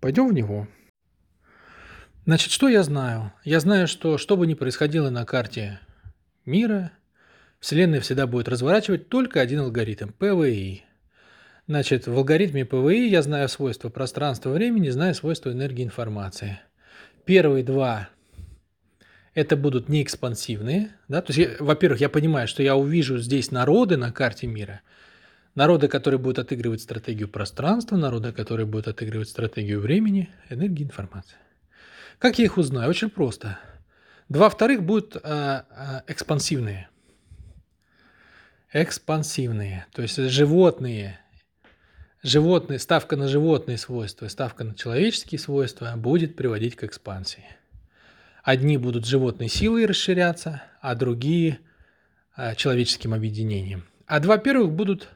[0.00, 0.66] Пойдем в него.
[2.24, 3.32] Значит, что я знаю?
[3.44, 5.78] Я знаю, что что бы ни происходило на карте
[6.44, 6.90] мира,
[7.60, 10.82] Вселенная всегда будет разворачивать только один алгоритм– ПВИ–
[11.66, 16.60] Значит, в алгоритме ПВИ я знаю свойства пространства-времени, знаю свойства энергии информации.
[17.24, 18.10] Первые два
[19.34, 20.90] это будут не экспансивные.
[21.08, 21.20] Да?
[21.20, 24.80] То есть, во-первых, я понимаю, что я увижу здесь народы на карте мира.
[25.54, 31.36] Народы, которые будут отыгрывать стратегию пространства, народы, которые будут отыгрывать стратегию времени, энергии информации.
[32.18, 32.90] Как я их узнаю?
[32.90, 33.58] Очень просто.
[34.28, 36.88] Два вторых будут а, а, экспансивные.
[38.72, 39.86] Экспансивные.
[39.92, 41.20] То есть животные
[42.24, 47.44] животные, ставка на животные свойства ставка на человеческие свойства будет приводить к экспансии.
[48.44, 51.58] Одни будут животной силой расширяться, а другие
[52.36, 53.84] а, человеческим объединением.
[54.06, 55.08] А два первых будут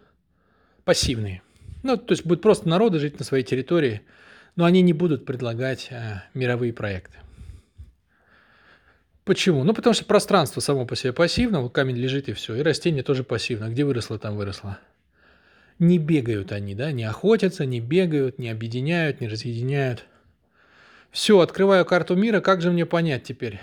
[0.85, 1.43] пассивные.
[1.85, 4.01] Ну, то есть будет просто народы жить на своей территории,
[4.57, 7.19] но они не будут предлагать а, мировые проекты.
[9.25, 9.63] Почему?
[9.63, 13.05] Ну, потому что пространство само по себе пассивно, вот камень лежит и все, и растение
[13.05, 13.69] тоже пассивно.
[13.69, 14.79] Где выросло, там выросло
[15.79, 20.05] не бегают они, да, не охотятся, не бегают, не объединяют, не разъединяют.
[21.11, 23.61] Все, открываю карту мира, как же мне понять теперь,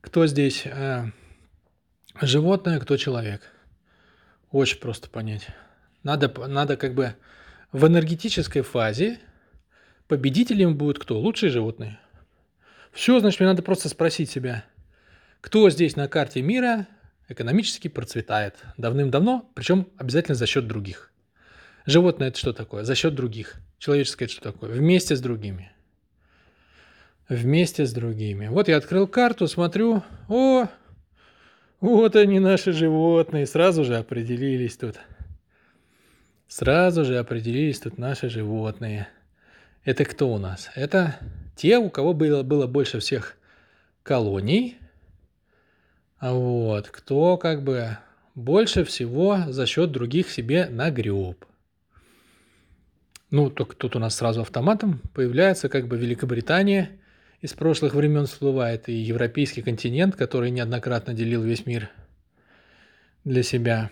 [0.00, 1.04] кто здесь э,
[2.20, 3.42] животное, кто человек?
[4.50, 5.46] Очень просто понять.
[6.02, 7.14] Надо, надо как бы
[7.70, 9.18] в энергетической фазе
[10.08, 11.18] победителем будет кто?
[11.18, 11.98] Лучшие животные.
[12.92, 14.64] Все, значит, мне надо просто спросить себя,
[15.40, 16.86] кто здесь на карте мира
[17.28, 21.10] экономически процветает давным-давно, причем обязательно за счет других.
[21.86, 22.84] Животное это что такое?
[22.84, 23.56] За счет других.
[23.78, 24.70] Человеческое это что такое?
[24.70, 25.72] Вместе с другими.
[27.28, 28.48] Вместе с другими.
[28.48, 30.66] Вот я открыл карту, смотрю, о,
[31.80, 34.96] вот они наши животные, сразу же определились тут.
[36.48, 39.08] Сразу же определились тут наши животные.
[39.84, 40.70] Это кто у нас?
[40.74, 41.16] Это
[41.56, 43.36] те, у кого было, было больше всех
[44.02, 44.78] колоний.
[46.18, 47.98] А вот, кто как бы
[48.34, 51.44] больше всего за счет других себе нагреб.
[53.30, 57.00] Ну, только тут у нас сразу автоматом появляется как бы Великобритания
[57.42, 61.90] из прошлых времен всплывает и европейский континент, который неоднократно делил весь мир
[63.24, 63.90] для себя.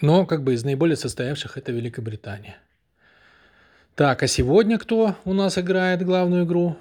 [0.00, 2.56] Но как бы из наиболее состоявших это Великобритания.
[3.94, 6.76] Так, а сегодня кто у нас играет главную игру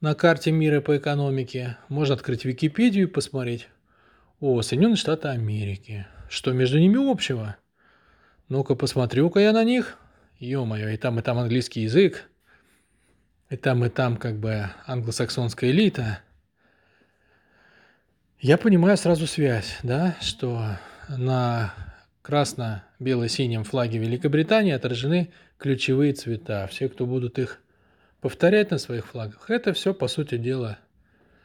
[0.00, 1.76] на карте мира по экономике?
[1.88, 3.68] Можно открыть Википедию и посмотреть.
[4.40, 6.06] О, Соединенные Штаты Америки.
[6.30, 7.56] Что между ними общего?
[8.48, 9.98] Ну-ка, посмотрю-ка я на них.
[10.38, 12.29] Ё-моё, и там, и там английский язык.
[13.50, 16.20] И там, и там как бы англосаксонская элита.
[18.38, 21.74] Я понимаю сразу связь, да, что на
[22.22, 26.68] красно-бело-синем флаге Великобритании отражены ключевые цвета.
[26.68, 27.58] Все, кто будут их
[28.20, 30.78] повторять на своих флагах, это все, по сути дела,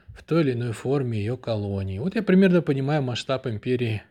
[0.09, 1.97] в той или иной форме ее колонии.
[1.97, 4.03] Вот я примерно понимаю масштаб империи,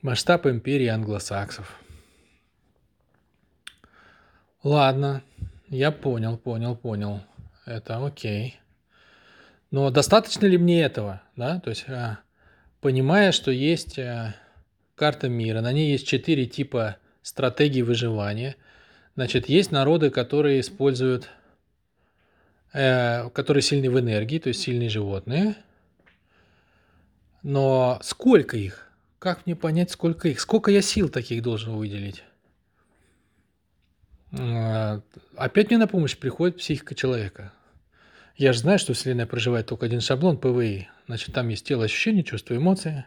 [0.00, 1.78] масштаб империи англосаксов.
[4.62, 5.22] Ладно,
[5.72, 7.20] я понял, понял, понял.
[7.64, 8.60] Это окей.
[9.70, 11.60] Но достаточно ли мне этого, да?
[11.60, 12.18] То есть, а,
[12.82, 14.34] понимая, что есть а,
[14.94, 18.56] карта мира, на ней есть четыре типа стратегий выживания.
[19.14, 21.30] Значит, есть народы, которые используют
[22.74, 25.56] э, которые сильны в энергии, то есть сильные животные.
[27.42, 28.90] Но сколько их?
[29.18, 30.38] Как мне понять, сколько их?
[30.38, 32.24] Сколько я сил таких должен выделить?
[34.38, 35.00] А,
[35.36, 37.52] опять мне на помощь приходит психика человека.
[38.36, 40.88] Я же знаю, что Вселенная проживает только один шаблон ПВИ.
[41.06, 43.04] Значит, там есть тело, ощущения, чувства, эмоции,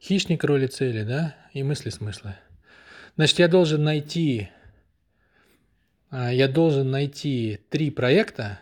[0.00, 2.34] хищник, роли, цели, да, и мысли, смыслы.
[3.16, 4.48] Значит, я должен найти,
[6.10, 8.60] а, я должен найти три проекта,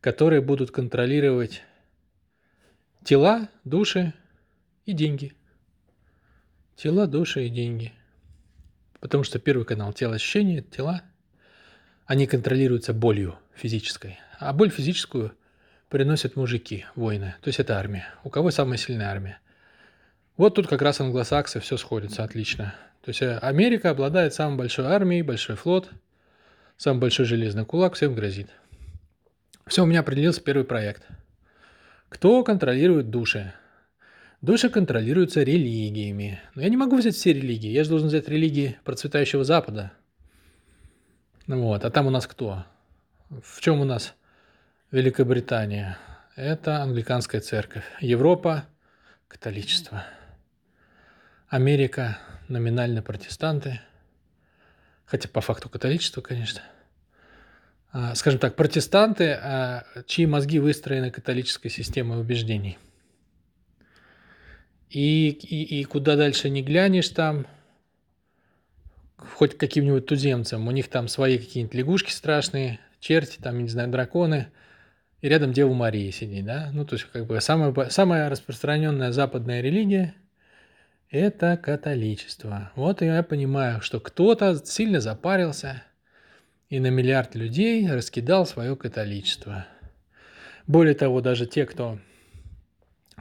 [0.00, 1.62] которые будут контролировать
[3.04, 4.12] тела, души
[4.86, 5.34] и деньги.
[6.74, 7.92] Тела, души и деньги.
[9.00, 11.02] Потому что первый канал тело ощущения, тела,
[12.06, 14.18] они контролируются болью физической.
[14.38, 15.32] А боль физическую
[15.88, 17.34] приносят мужики, воины.
[17.40, 18.06] То есть это армия.
[18.24, 19.38] У кого самая сильная армия?
[20.36, 22.74] Вот тут как раз англосаксы все сходится отлично.
[23.02, 25.90] То есть э, Америка обладает самой большой армией, большой флот,
[26.76, 28.50] самый большой железный кулак, всем грозит.
[29.66, 31.06] Все, у меня определился первый проект.
[32.08, 33.52] Кто контролирует души?
[34.40, 36.40] Души контролируются религиями.
[36.54, 37.70] Но я не могу взять все религии.
[37.70, 39.92] Я же должен взять религии процветающего Запада.
[41.46, 41.84] Вот.
[41.84, 42.64] А там у нас кто?
[43.42, 44.14] В чем у нас
[44.90, 45.98] Великобритания?
[46.36, 47.84] Это англиканская церковь.
[48.00, 48.64] Европа–
[49.28, 50.04] католичество.
[51.48, 53.80] Америка– номинально протестанты.
[55.04, 56.62] Хотя по факту католичество, конечно–
[57.92, 62.78] а, скажем так, протестанты, а, чьи мозги выстроены католической системой убеждений.
[64.90, 67.46] И, и, и куда дальше не глянешь там,
[69.16, 74.48] хоть каким-нибудь туземцам, у них там свои какие-нибудь лягушки страшные, черти, там, не знаю, драконы,
[75.20, 76.70] и рядом Дева Мария сидит, да?
[76.72, 80.14] Ну, то есть, как бы, самая, самая распространенная западная религия–
[81.10, 82.72] это католичество.
[82.74, 85.82] Вот я понимаю, что кто-то сильно запарился–
[86.70, 89.66] и на миллиард людей раскидал свое католичество.
[90.68, 91.98] Более того, даже те, кто,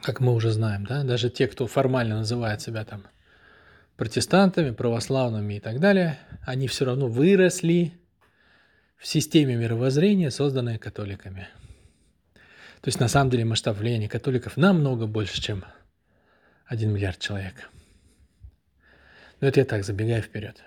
[0.02, 3.04] как мы уже знаем, да, даже те, кто формально называет себя там
[3.98, 7.94] протестантами, православными и так далее, они все равно выросли
[8.98, 11.48] в системе мировоззрения, созданной католиками.
[12.82, 15.66] То есть на самом деле масштаб влияния католиков намного больше, чем
[16.66, 17.70] 1 миллиард человек.
[19.42, 20.64] Но это я так забегаю вперед.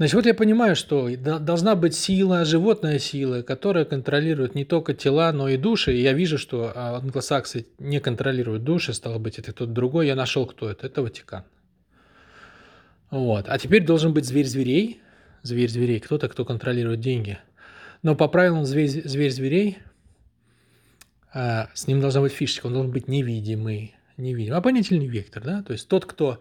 [0.00, 5.30] Значит, вот я понимаю, что должна быть сила, животная сила, которая контролирует не только тела,
[5.30, 5.94] но и души.
[5.94, 10.06] И я вижу, что а, англосаксы не контролируют души, стало быть, это кто-то другой.
[10.06, 10.86] Я нашел, кто это.
[10.86, 11.44] Это Ватикан.
[13.10, 13.44] Вот.
[13.50, 15.02] А теперь должен быть зверь зверей.
[15.42, 16.00] Зверь зверей.
[16.00, 17.38] Кто-то, кто контролирует деньги.
[18.02, 19.80] Но по правилам зверь, зверей,
[21.30, 22.68] а, с ним должна быть фишечка.
[22.68, 23.96] Он должен быть невидимый.
[24.16, 24.56] невидимый.
[24.56, 25.62] Обонятельный вектор, да?
[25.62, 26.40] То есть тот, кто,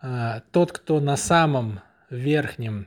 [0.00, 1.78] а, тот, кто на самом
[2.14, 2.86] верхнем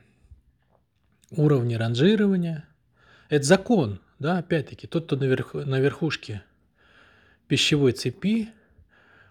[1.30, 2.64] уровне ранжирования.
[3.28, 6.42] Это закон, да, опять-таки, тот, кто наверх, на верхушке
[7.46, 8.48] пищевой цепи,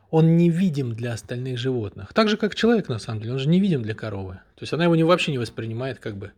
[0.10, 2.14] он невидим для остальных животных.
[2.14, 4.36] Так же, как человек, на самом деле, он же невидим для коровы.
[4.56, 6.32] То есть она его не, вообще не воспринимает как бы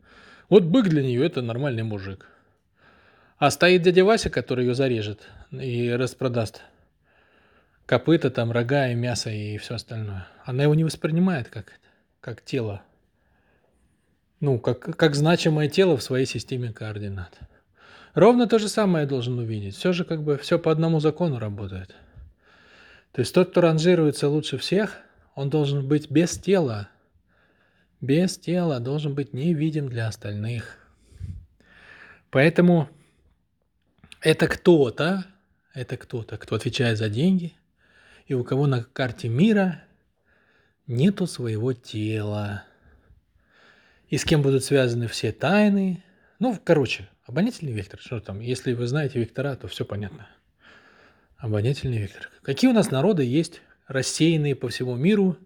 [0.49, 2.27] Вот бык для нее это нормальный мужик.
[3.37, 6.61] А стоит дядя Вася, который ее зарежет и распродаст
[7.85, 10.27] копыта, там, рога и мясо и все остальное.
[10.43, 11.73] Она его не воспринимает как,
[12.21, 12.81] как тело.
[14.39, 17.37] Ну, как, как значимое тело в своей системе координат.
[18.13, 19.75] Ровно то же самое я должен увидеть.
[19.75, 21.95] Все же как бы все по одному закону работает.
[23.11, 24.97] То есть тот, кто ранжируется лучше всех,
[25.35, 26.89] он должен быть без тела.
[28.01, 30.77] Без тела должен быть невидим для остальных.
[32.29, 32.87] Поэтому
[34.21, 35.25] это кто-то,
[35.73, 37.53] это кто-то, кто отвечает за деньги,
[38.27, 39.83] и у кого на карте мира
[40.87, 42.63] нету своего тела.
[44.09, 46.03] И с кем будут связаны все тайны.
[46.39, 47.99] Ну, короче, обонятельный вектор.
[47.99, 48.39] Что там?
[48.39, 50.27] Если вы знаете вектора, то все понятно.
[51.37, 52.29] Обонятельный вектор.
[52.41, 55.37] Какие у нас народы есть, рассеянные по всему миру,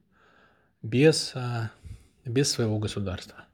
[0.81, 1.71] без, а,
[2.25, 3.45] без своего государства?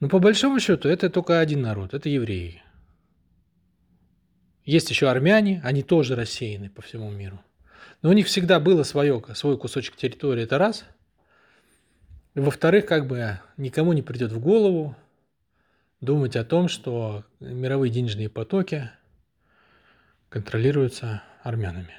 [0.00, 2.62] Ну, по большому счету, это только один народ, это евреи.
[4.64, 7.40] Есть еще армяне, они тоже рассеяны по всему миру.
[8.02, 10.84] Но у них всегда было свое, свой кусочек территории, это раз.
[12.36, 14.94] Во-вторых, как бы никому не придет в голову
[16.02, 18.90] думать о том, что мировые денежные потоки
[20.28, 21.94] контролируются армянами.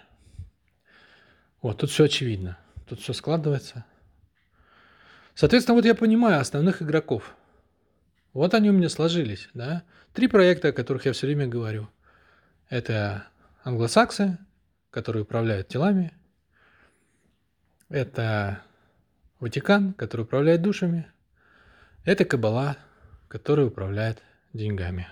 [1.64, 2.56] Вот, тут все очевидно.
[2.88, 3.84] Тут все складывается.
[5.34, 7.36] Соответственно, вот я понимаю основных игроков.
[8.34, 9.82] Вот они у меня сложились, да.
[10.14, 11.90] Три проекта, о которых я все время говорю.
[12.70, 13.26] Это
[13.64, 14.38] англосаксы,
[14.92, 16.14] который управляет телами.
[17.90, 18.62] Это
[19.40, 21.08] Ватикан, который управляет душами.
[22.04, 22.78] Это Кабала,
[23.28, 24.22] который управляет
[24.54, 25.08] деньгами.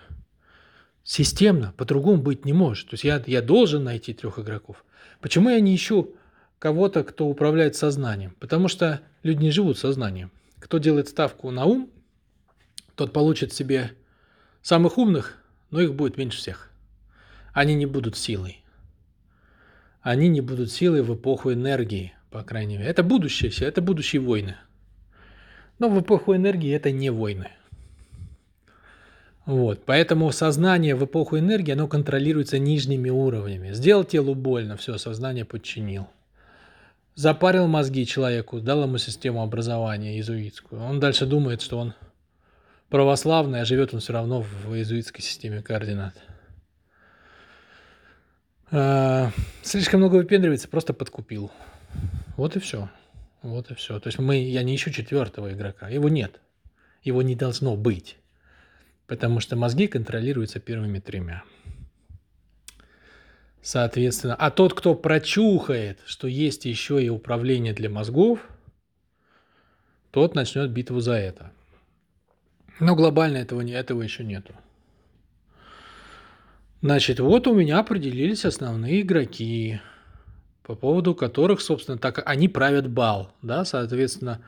[1.04, 2.90] Системно, по-другому быть не может.
[2.90, 4.84] То есть я, я должен найти трех игроков.
[5.22, 6.16] Почему я не ищу
[6.58, 8.36] кого-то, кто управляет сознанием?
[8.40, 10.32] Потому что люди не живут сознанием.
[10.60, 11.92] Кто делает ставку на ум,
[12.96, 13.92] тот получит себе
[14.62, 15.38] самых умных,
[15.70, 16.72] но их будет меньше всех.
[17.54, 18.66] Они не будут силой
[20.06, 22.90] они не будут силой в эпоху энергии, по крайней мере.
[22.90, 24.58] Это будущее, это будущие войны.
[25.80, 27.48] Но в эпоху энергии это не войны.
[29.46, 33.72] Вот, поэтому сознание в эпоху энергии, оно контролируется нижними уровнями.
[33.72, 36.10] Сделал телу больно, все, сознание подчинил.
[37.14, 40.82] Запарил мозги человеку, дал ему систему образования иезуитскую.
[40.82, 41.94] Он дальше думает, что он
[42.90, 46.16] православный, а живет он все равно в иезуитской системе координат.
[48.72, 49.32] А,
[49.64, 51.50] слишком много выпендривается, просто подкупил.
[52.38, 52.90] Вот и все.
[53.42, 54.00] Вот и все.
[54.00, 55.90] То есть мы, я не ищу четвертого игрока.
[55.90, 56.42] Его нет.
[57.04, 58.18] Его не должно быть.
[59.08, 61.44] Потому что мозги контролируются первыми тремя.
[63.62, 68.40] Соответственно, а тот, кто прочухает, что есть еще и управление для мозгов,
[70.12, 71.52] тот начнет битву за это.
[72.80, 74.54] Но глобально этого, этого еще нету.
[76.82, 79.82] Значит, вот у меня определились основные игроки,
[80.66, 84.42] по поводу которых, собственно, так они правят бал, да, соответственно,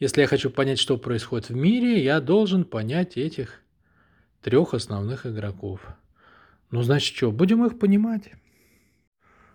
[0.00, 3.60] если я хочу понять, что происходит в мире, я должен понять этих
[4.42, 5.80] трех основных игроков.
[6.70, 8.30] Ну, значит, что, будем их понимать.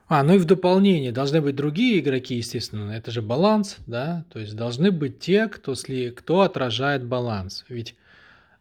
[0.08, 4.39] А, ну и в дополнение должны быть другие игроки, естественно, это же баланс, да, то
[4.39, 7.65] есть должны быть те, кто, сли, кто отражает баланс.
[7.67, 7.95] Ведь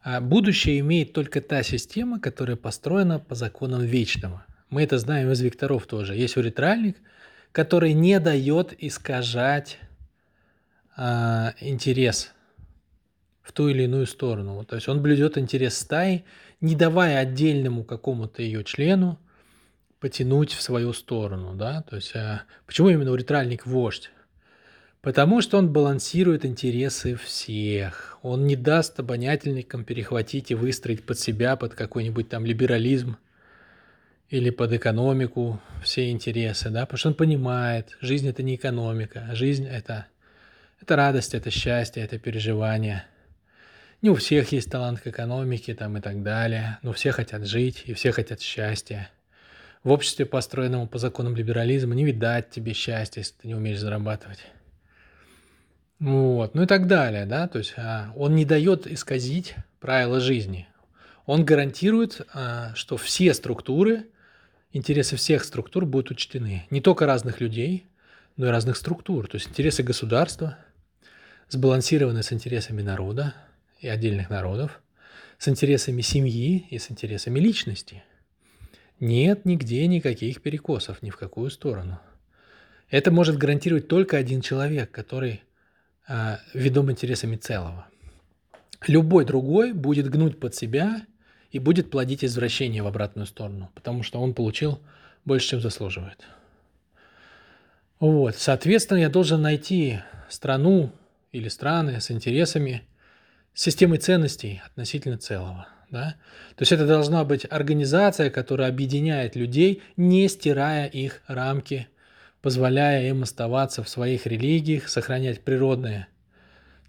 [0.03, 4.45] а будущее имеет только та система, которая построена по законам вечного.
[4.71, 6.15] Мы это знаем из векторов тоже.
[6.15, 6.97] Есть уретральник,
[7.55, 9.79] который не дает искажать
[10.97, 12.33] а, интерес
[13.43, 14.65] в ту или иную сторону.
[14.65, 16.25] То есть он блюдет интерес стаи,
[16.61, 19.21] не давая отдельному какому-то ее члену
[20.01, 21.55] потянуть в свою сторону.
[21.55, 21.83] Да?
[21.83, 24.11] То есть, а, почему именно уретральник вождь?
[25.01, 28.19] Потому что он балансирует интересы всех.
[28.23, 33.17] Он не даст обонятельникам перехватить и выстроить под себя, под какой-нибудь там либерализм
[34.31, 39.67] или под экономику все интересы, да, потому что он понимает, жизнь это не экономика, жизнь
[39.67, 40.07] это,
[40.81, 43.05] это радость, это счастье, это переживание.
[44.03, 47.85] Не у всех есть талант к экономике там и так далее, но все хотят жить
[47.87, 49.11] и все хотят счастья.
[49.83, 54.41] В обществе, построенном по законам либерализма, не видать тебе счастья, если ты не умеешь зарабатывать.
[56.01, 60.69] Вот, ну и так далее, да, то есть а, он не дает исказить правила жизни.
[61.25, 64.07] Он гарантирует, а, что все структуры,
[64.75, 66.67] интересы всех структур будут учтены.
[66.69, 67.87] Не только разных людей,
[68.37, 69.27] но и разных структур.
[69.29, 70.59] То есть интересы государства
[71.49, 73.35] сбалансированы с интересами народа
[73.81, 74.83] и отдельных народов,
[75.39, 78.03] с интересами семьи и с интересами личности.
[79.01, 82.01] Нет нигде никаких перекосов ни в какую сторону.
[82.91, 85.43] Это может гарантировать только один человек, который
[86.07, 87.87] а, ведом интересами целого.
[88.87, 91.07] любой другой будет гнуть под себя
[91.55, 94.81] и будет плодить извращение в обратную сторону, потому что он получил
[95.25, 96.19] больше, чем заслуживает.
[98.01, 100.91] Вот, соответственно, я должен найти страну
[101.31, 102.83] или страны с интересами,
[103.55, 105.69] с системой ценностей относительно целого.
[105.91, 106.17] Да?
[106.57, 111.87] То есть это должна быть организация, которая объединяет людей, не стирая их рамки,
[112.43, 116.09] позволяя им оставаться в своих религиях, сохранять природные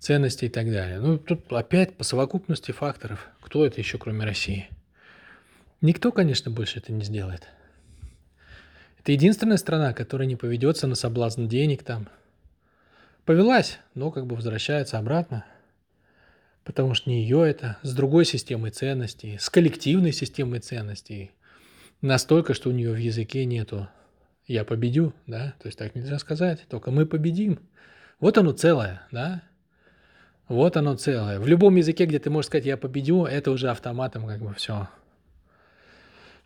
[0.06, 1.00] ценности и так далее.
[1.00, 3.28] Ну, тут опять по совокупности факторов.
[3.42, 4.70] Кто это еще, кроме России?
[5.82, 7.48] Никто, конечно, больше это не сделает.
[9.00, 12.08] Это единственная страна, которая не поведется на соблазн денег там.
[13.26, 15.44] Повелась, но как бы возвращается обратно.
[16.64, 21.32] Потому что не ее это, с другой системой ценностей, с коллективной системой ценностей.
[22.02, 23.88] Настолько, что у нее в языке нету
[24.46, 27.60] «я победю», да, то есть так нельзя сказать, только мы победим.
[28.20, 29.42] Вот оно целое, да,
[30.48, 31.40] вот оно целое.
[31.40, 34.88] В любом языке, где ты можешь сказать «я победю», это уже автоматом как бы все.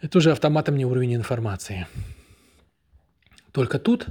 [0.02, 1.88] Это уже автоматом не уровень информации.
[3.52, 4.08] Только тут,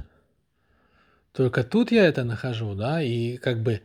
[1.31, 3.81] только тут я это нахожу, да, и как бы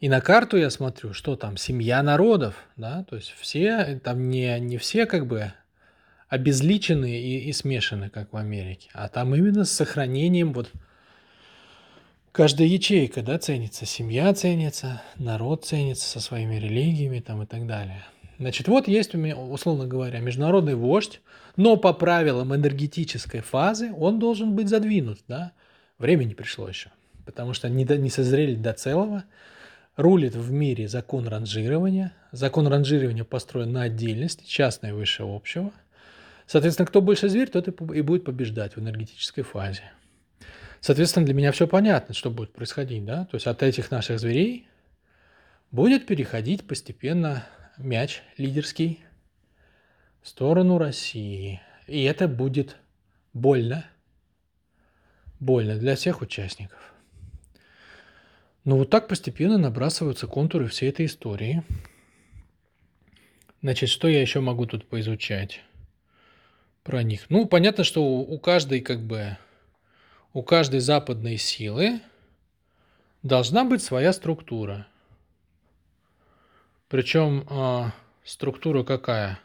[0.00, 4.58] и на карту я смотрю, что там семья народов, да, то есть все, там не,
[4.60, 5.52] не все как бы
[6.28, 10.70] обезличены и, и смешаны, как в Америке, а там именно с сохранением вот
[12.32, 18.04] каждая ячейка, да, ценится, семья ценится, народ ценится со своими религиями там и так далее.
[18.38, 21.20] Значит, вот есть у меня, условно говоря, международный вождь,
[21.56, 25.52] но по правилам энергетической фазы он должен быть задвинут, да.
[25.98, 26.90] Времени пришло еще,
[27.26, 29.24] потому что не, до, не созрели до целого.
[29.96, 32.12] Рулит в мире закон ранжирования.
[32.30, 35.72] Закон ранжирования построен на отдельности, частное выше общего.
[36.46, 39.82] Соответственно, кто больше зверь, тот и будет побеждать в энергетической фазе.
[40.80, 43.24] Соответственно, для меня все понятно, что будет происходить, да.
[43.26, 44.68] То есть от этих наших зверей
[45.70, 47.44] будет переходить постепенно
[47.76, 49.00] мяч лидерский
[50.22, 51.60] в сторону России.
[51.86, 52.76] И это будет
[53.32, 53.84] больно.
[55.40, 56.92] Больно для всех участников.
[58.64, 61.62] Но вот так постепенно набрасываются контуры всей этой истории.
[63.62, 65.62] Значит, что я еще могу тут поизучать
[66.82, 67.26] про них?
[67.28, 69.36] Ну, понятно, что у каждой как бы
[70.38, 72.00] у каждой западной силы
[73.24, 74.86] должна быть своя структура.
[76.86, 77.90] Причем э,
[78.22, 79.40] структура какая?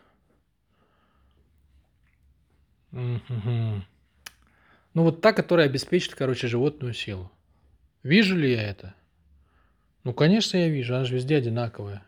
[2.91, 3.82] Ну,
[4.94, 7.32] вот та, которая обеспечит, короче, животную силу.
[8.04, 8.94] Вижу ли я это?
[10.04, 12.04] Ну, конечно, я вижу, она же везде одинаковая.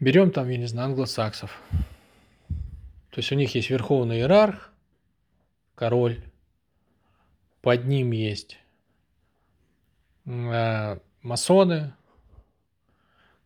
[0.00, 1.60] Берем там, я не знаю, англосаксов.
[3.10, 4.72] То есть у них есть верховный иерарх,
[5.74, 6.22] король.
[7.66, 8.58] Под ним есть
[10.24, 11.94] э, масоны,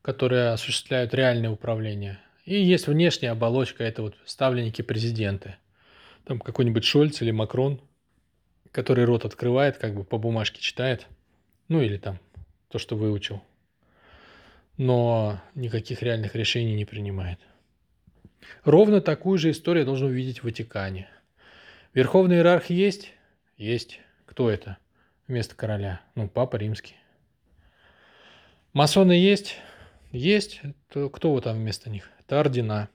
[0.02, 2.20] которые осуществляют реальное управление.
[2.44, 5.56] И есть внешняя оболочка, это вот ставленники президенты.
[6.24, 7.80] Там какой-нибудь Шольц или Макрон,
[8.72, 11.06] который рот открывает, как бы по бумажке читает.
[11.68, 12.18] Ну или там
[12.68, 13.42] то, что выучил.
[14.76, 17.38] Но никаких реальных решений не принимает.
[18.64, 21.08] Ровно такую же историю должен увидеть в Ватикане.
[21.94, 23.14] Верховный иерарх есть?
[23.56, 23.98] Есть.
[24.30, 24.78] Кто это?
[25.26, 26.00] Вместо короля.
[26.14, 26.94] Ну, папа римский.
[28.72, 29.56] Масоны есть?
[30.12, 30.60] Есть.
[30.88, 32.08] То кто вот там вместо них?
[32.20, 32.88] Это ордена.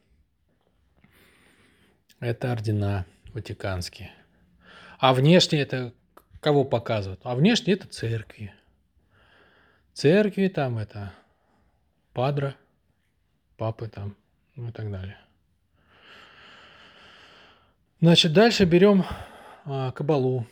[2.22, 4.14] Это ордена ватиканские.
[4.98, 5.94] А внешне это
[6.40, 7.20] кого показывают?
[7.26, 8.54] А внешне это церкви.
[9.92, 11.12] Церкви там это
[12.14, 12.56] падра,
[13.58, 14.16] папы там,
[14.56, 15.20] ну и так далее.
[18.00, 19.04] Значит, дальше берем
[19.66, 20.48] а, кабалу.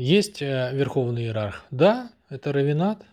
[0.00, 1.66] Есть а, верховный иерарх.
[1.70, 3.04] Да, это равинат,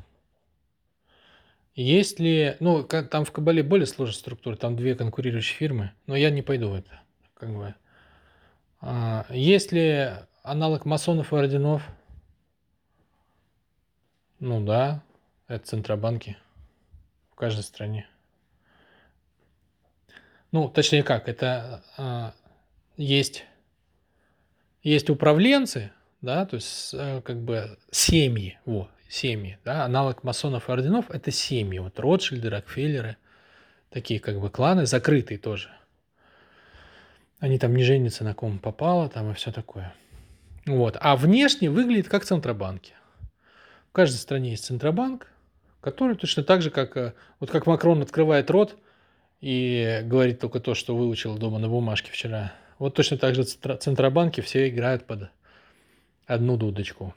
[1.76, 6.30] есть ли, ну, там в Кабале более сложная структура, там две конкурирующие фирмы, но я
[6.30, 7.02] не пойду в это,
[7.34, 7.76] как бы.
[8.80, 10.12] А, есть ли
[10.44, 11.86] аналог масонов и орденов?
[14.40, 15.04] Ну да,
[15.50, 16.38] это центробанки
[17.32, 18.08] в каждой стране.
[20.54, 22.34] Ну, точнее как, это а,
[22.96, 23.44] есть,
[24.84, 25.92] есть управленцы,
[26.28, 29.58] да, то есть а, как бы семьи, вот, семьи.
[29.64, 29.86] Да?
[29.86, 31.80] Аналог масонов и орденов– это семьи.
[31.80, 33.16] Вот Ротшильды, Рокфеллеры,
[33.90, 35.70] такие как бы кланы, закрытые тоже.
[37.40, 39.94] Они там не женятся на ком попало, там и все такое.
[40.66, 40.98] Вот.
[41.00, 42.92] А внешне выглядит как центробанки.
[43.90, 45.32] В каждой стране есть центробанк,
[45.80, 48.76] который точно так же, как, э, вот как Макрон открывает рот
[49.40, 52.52] и говорит только то, что выучил дома на бумажке вчера.
[52.80, 55.30] Вот точно так же центробанки все играют под
[56.28, 57.16] одну дудочку.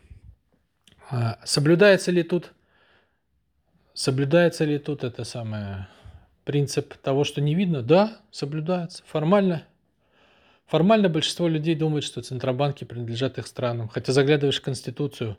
[1.11, 2.53] А, соблюдается ли тут
[3.93, 5.89] соблюдается ли тут это самое
[6.45, 7.83] принцип того, что не видно?
[7.83, 9.03] Да, соблюдается.
[9.07, 9.65] Формально.
[10.67, 13.89] Формально большинство людей думает, что центробанки принадлежат их странам.
[13.89, 15.37] Хотя заглядываешь в Конституцию,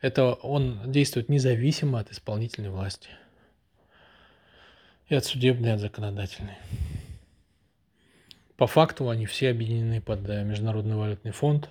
[0.00, 3.10] это он действует независимо от исполнительной власти.
[5.08, 6.56] И от судебной, и от законодательной.
[8.56, 11.68] По факту они все объединены под э, Международный валютный фонд,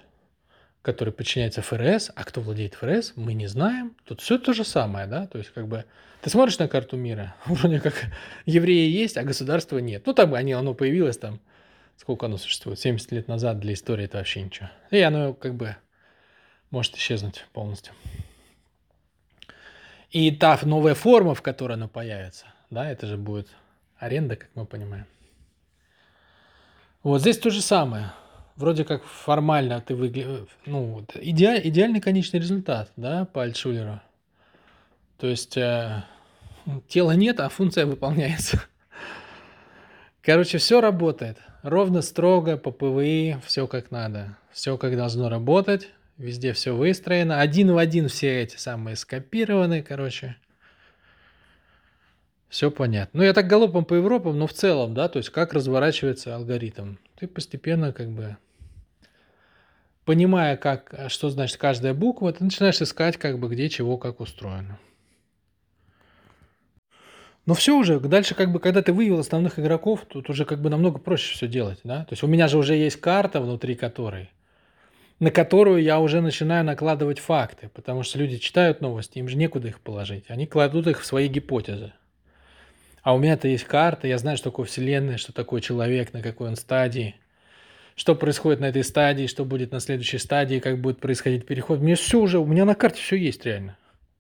[0.82, 2.12] который подчиняется ФРС.
[2.16, 3.96] А кто владеет ФРС, мы не знаем.
[4.06, 5.28] Тут все то же самое, да?
[5.28, 5.86] То есть как бы
[6.22, 7.94] ты смотришь на карту мира, вроде как
[8.46, 10.06] евреи есть, а государства нет.
[10.06, 11.40] Ну там они, оно появилось там,
[11.98, 14.70] сколько оно существует, 70 лет назад для истории это вообще ничего.
[14.92, 15.76] И оно как бы
[16.72, 17.94] может исчезнуть полностью.
[20.12, 23.48] И та новая форма, в которой оно появится, да, это же будет
[23.98, 25.06] аренда, как мы понимаем.
[27.04, 28.12] Вот здесь то же самое.
[28.60, 30.50] Вроде как формально ты выглядишь...
[30.66, 34.02] Ну, идеаль, идеальный конечный результат, да, по Альтшулеру.
[35.18, 36.04] То есть э,
[36.90, 38.62] тела нет, а функция выполняется.
[40.22, 41.38] Короче, все работает.
[41.64, 44.38] Ровно, строго, по ПВИ, все как надо.
[44.52, 45.88] Все как должно работать.
[46.18, 47.40] Везде все выстроено.
[47.40, 50.36] Один в один все эти самые скопированы, короче.
[52.50, 53.20] Все понятно.
[53.20, 56.96] Ну, я так галопом по Европам, но в целом, да, то есть как разворачивается алгоритм.
[57.18, 58.36] Ты постепенно как бы
[60.10, 64.80] понимая, как, что значит каждая буква, ты начинаешь искать, как бы где чего, как устроено.
[67.46, 70.72] Но все уже, дальше как бы, когда ты вывел основных игроков, тут уже как бы
[70.72, 72.06] намного проще все делать, да?
[72.06, 74.32] То есть у меня же уже есть карта, внутри которой
[75.20, 79.68] на которую я уже начинаю накладывать факты, потому что люди читают новости, им же некуда
[79.68, 81.94] их положить, они кладут их в свои гипотезы.
[83.04, 86.50] А у меня-то есть карта, я знаю, что такое Вселенная, что такое человек, на какой
[86.50, 87.16] он стадии,
[88.00, 91.82] что происходит на этой стадии, что будет на следующей стадии, как будет происходить переход.
[91.82, 93.78] Мне все уже, у меня на карте все есть реально.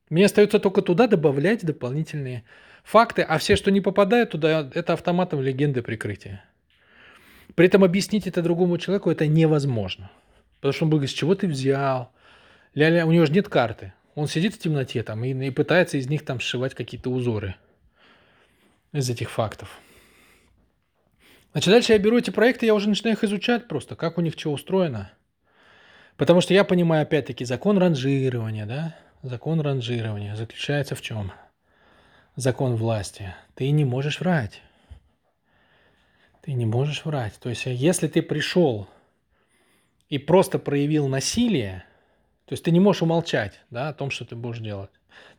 [0.09, 2.43] Мне остается только туда добавлять дополнительные
[2.83, 6.43] факты, а все, что не попадают туда, это автоматом легенды прикрытия.
[7.55, 10.11] При этом объяснить это другому человеку это невозможно.
[10.57, 12.11] Потому что он будет говорить, с чего ты взял?
[12.75, 13.93] Ля-ля, у него же нет карты.
[14.13, 17.55] Он сидит в темноте там и, и пытается из них там сшивать какие-то узоры
[18.91, 19.79] из этих фактов.
[21.51, 24.35] Значит, дальше я беру эти проекты, я уже начинаю их изучать просто, как у них
[24.37, 25.11] что устроено.
[26.15, 28.95] Потому что я понимаю, опять-таки, закон ранжирования, да?
[29.23, 31.31] Закон ранжирования заключается в чем?
[32.35, 33.33] Закон власти.
[33.55, 34.61] Ты не можешь врать.
[36.41, 37.33] Ты не можешь врать.
[37.39, 38.87] То есть, если ты пришел
[40.07, 41.83] и просто проявил насилие,
[42.45, 44.91] то есть ты не можешь умолчать да, о том, что ты будешь делать.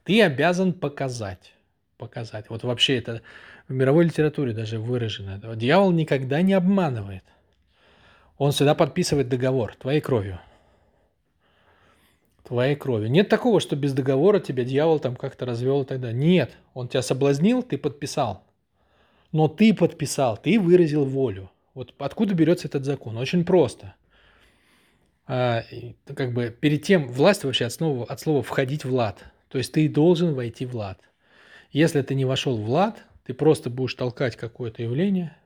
[0.05, 1.53] Ты обязан показать.
[2.01, 2.47] Показать.
[2.49, 3.23] Вот вообще это
[3.69, 5.39] в мировой литературе даже выражено.
[5.55, 7.23] Дьявол никогда не обманывает.
[8.39, 10.41] Он всегда подписывает договор твоей кровью.
[12.43, 13.11] Твоей кровью.
[13.11, 16.19] Нет такого, что без договора тебя дьявол там как-то развел и так далее.
[16.19, 16.57] Нет.
[16.75, 18.43] Он тебя соблазнил, ты подписал.
[19.31, 21.51] Но ты подписал, ты выразил волю.
[21.75, 23.17] Вот откуда берется этот закон?
[23.19, 23.95] Очень просто–
[25.33, 25.63] а,
[26.17, 29.25] как бы перед тем власть вообще от слова, от слова входить в лад.
[29.49, 30.99] То есть ты должен войти в лад.
[31.71, 35.37] Если ты не вошел в лад, ты просто будешь толкать какое-то явление,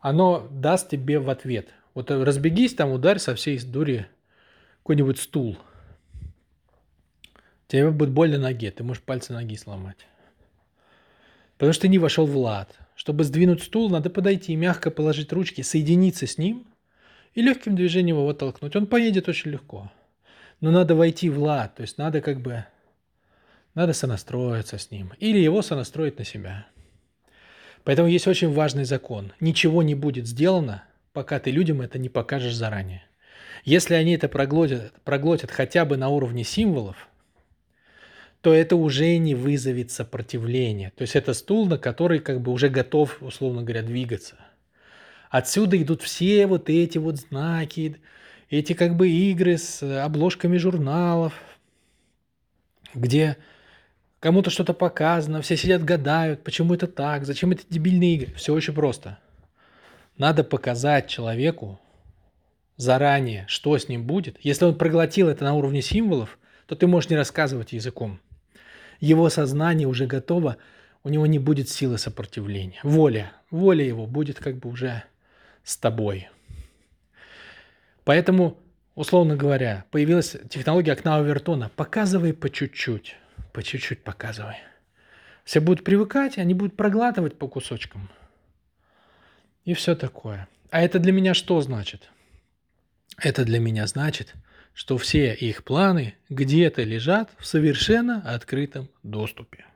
[0.00, 1.68] оно даст тебе в ответ.
[1.94, 4.06] Вот разбегись там, ударь со всей дури
[4.82, 5.58] какой-нибудь стул.
[7.66, 10.06] Тебе будет больно ноге, ты можешь пальцы ноги сломать.
[11.56, 12.78] Потому что ты не вошел в лад.
[12.94, 16.66] Чтобы сдвинуть стул, надо подойти, мягко положить ручки, соединиться с ним–
[17.38, 18.74] и легким движением его толкнуть.
[18.74, 19.92] Он поедет очень легко.
[20.60, 22.64] Но надо войти в лад, то есть надо как бы,
[23.74, 25.12] надо сонастроиться с ним.
[25.18, 26.66] Или его сонастроить на себя.
[27.84, 29.32] Поэтому есть очень важный закон.
[29.40, 33.04] Ничего не будет сделано, пока ты людям это не покажешь заранее.
[33.64, 37.08] Если они это проглотят, проглотят хотя бы на уровне символов,
[38.40, 40.92] то это уже не вызовет сопротивления.
[40.96, 44.36] То есть это стул, на который как бы уже готов, условно говоря, двигаться.
[45.30, 47.96] Отсюда идут все вот эти вот знаки,
[48.48, 51.34] эти как бы игры с обложками журналов,
[52.94, 53.36] где
[54.20, 58.34] кому-то что-то показано, все сидят гадают, почему это так, зачем эти дебильные игры.
[58.34, 59.18] Все очень просто.
[60.16, 61.80] Надо показать человеку
[62.76, 64.36] заранее, что с ним будет.
[64.40, 68.20] Если он проглотил это на уровне символов, то ты можешь не рассказывать языком.
[69.00, 70.56] Его сознание уже готово,
[71.04, 72.80] у него не будет силы сопротивления.
[72.82, 75.04] Воля, воля его будет как бы уже
[75.62, 76.28] с тобой.
[78.04, 78.58] Поэтому,
[78.94, 81.70] условно говоря, появилась технология окна Овертона.
[81.76, 83.16] Показывай по чуть-чуть,
[83.58, 84.54] по чуть-чуть показывай.
[85.42, 88.08] Все будут привыкать, они будут проглатывать по кусочкам.
[89.64, 90.46] И все такое.
[90.70, 92.08] А это для меня что значит?
[93.20, 94.32] Это для меня значит,
[94.74, 99.66] что все их планы где-то лежат в совершенно открытом доступе.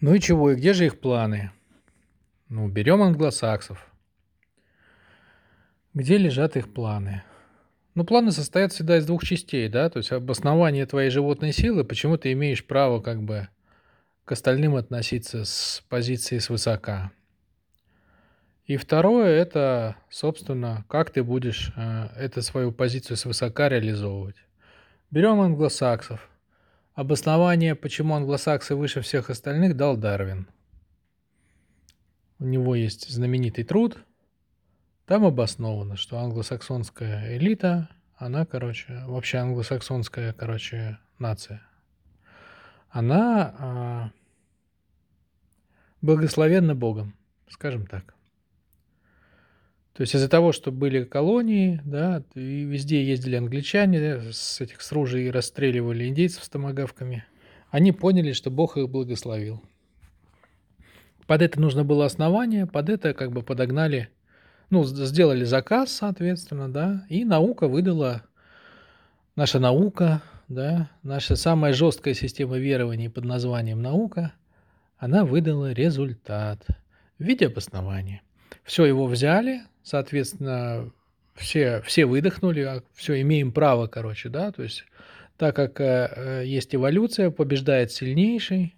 [0.00, 1.52] Ну и чего, и где же их планы?
[2.48, 3.86] Ну, берем англосаксов.
[5.92, 7.22] Где лежат их планы?
[7.94, 12.16] Ну, планы состоят всегда из двух частей, да, то есть обоснование твоей животной силы, почему
[12.16, 13.48] ты имеешь право как бы
[14.24, 17.12] к остальным относиться с позиции свысока.
[18.66, 24.36] И второе– это, собственно, как ты будешь э, эту свою позицию свысока реализовывать.
[25.10, 26.28] Берем англосаксов.
[26.94, 30.48] Обоснование, почему англосаксы выше всех остальных, дал Дарвин.
[32.38, 33.98] У него есть знаменитый труд.
[35.06, 41.62] Там обосновано, что англосаксонская элита, она, короче, вообще англосаксонская, короче, нация,
[42.88, 44.10] она а,
[46.00, 47.14] благословенна Богом,
[47.48, 48.14] скажем так.
[49.94, 54.90] То есть из-за того, что были колонии, да, и везде ездили англичане с этих с
[54.90, 57.24] ружей расстреливали индейцев с томагавками,
[57.70, 59.62] они поняли, что Бог их благословил.
[61.26, 64.10] Под это нужно было основание, под это как бы подогнали,
[64.70, 68.22] ну, сделали заказ, соответственно, да, и наука выдала,
[69.36, 74.32] наша наука, да, наша самая жесткая система верований под названием наука,
[74.96, 76.66] она выдала результат
[77.18, 78.22] в виде обоснования.
[78.62, 80.90] Все его взяли, соответственно,
[81.34, 84.84] все, все выдохнули, а все, имеем право, короче, да, то есть
[85.36, 88.76] так как э, э, есть эволюция, побеждает сильнейший,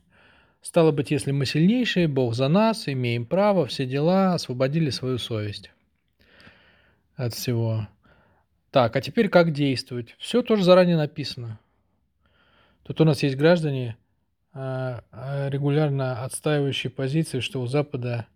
[0.63, 5.71] стало быть, если мы сильнейшие, Бог за нас, имеем право, все дела, освободили свою совесть
[7.17, 7.89] от всего.
[8.71, 10.15] Так, а теперь как действовать?
[10.19, 11.59] Все тоже заранее написано.
[12.83, 13.97] Тут у нас есть граждане,
[14.55, 18.27] э, э, регулярно отстаивающие позиции, что у Запада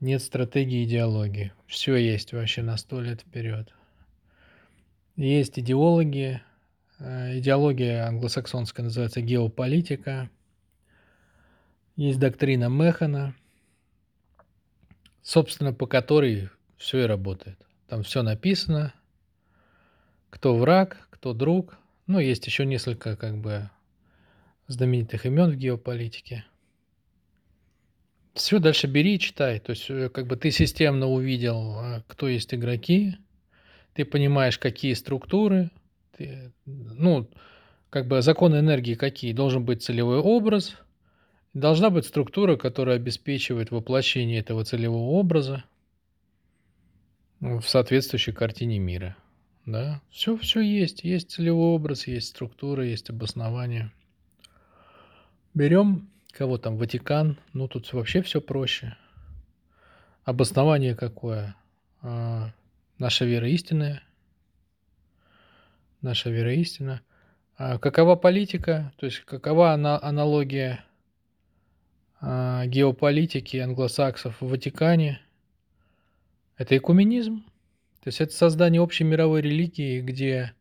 [0.00, 1.52] нет стратегии идеологии.
[1.66, 3.72] Все есть вообще на сто лет вперед.
[5.16, 6.42] Есть идеологи.
[6.98, 10.30] Э, идеология англосаксонская называется геополитика.
[11.96, 13.34] Есть доктрина Механа,
[15.22, 17.63] собственно, по которой все и работает.
[17.88, 18.94] Там все написано,
[20.30, 21.76] кто враг, кто друг.
[22.06, 23.70] Ну, есть еще несколько как бы
[24.66, 26.44] знаменитых имен в геополитике.
[28.34, 29.60] Все, дальше бери и читай.
[29.60, 33.16] То есть, э, как бы ты системно увидел, э, кто есть игроки,
[33.92, 35.70] ты понимаешь, какие структуры,
[36.16, 37.28] ты, ну,
[37.90, 39.32] как бы законы энергии какие.
[39.32, 40.76] Должен быть целевой образ,
[41.52, 45.64] должна быть структура, которая обеспечивает воплощение этого целевого образа
[47.40, 49.16] в соответствующей картине мира.
[49.66, 51.04] Да, все, все есть.
[51.04, 53.92] Есть целевой образ, есть структура, есть обоснование.
[55.54, 56.76] Берем Кого там?
[56.76, 57.38] Ватикан?
[57.52, 58.96] Ну, тут вообще все проще.
[60.24, 61.54] Обоснование какое?
[62.02, 62.50] А,
[62.98, 64.02] наша вера истинная.
[66.00, 67.02] Наша вера истина.
[67.56, 68.92] А какова политика?
[68.96, 70.84] То есть какова ана- аналогия
[72.20, 75.20] а, геополитики англосаксов в Ватикане?
[76.56, 77.44] Это экуменизм.
[78.00, 80.52] То есть это создание общей мировой религии, где,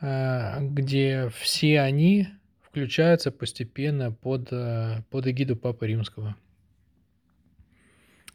[0.00, 2.28] а, где все они
[2.60, 6.36] включается постепенно под, э, под эгиду Папы Римского.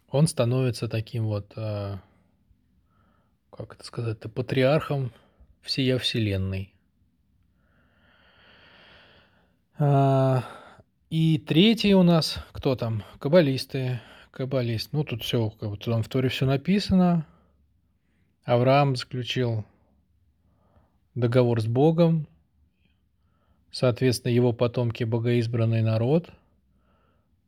[0.10, 1.98] Он становится таким вот, э,
[3.52, 5.14] как это сказать-то, патриархом
[5.62, 6.74] всея Вселенной.
[9.78, 10.44] А,
[11.10, 13.04] и третий у нас, кто там?
[13.20, 14.02] Каббалисты.
[14.34, 14.90] Каббалист.
[14.92, 17.26] Ну, тут все, как бы, там в Торе все написано.
[18.44, 19.64] Авраам заключил
[21.16, 22.28] договор с Богом,
[23.74, 26.30] Соответственно, его потомки– богоизбранный народ.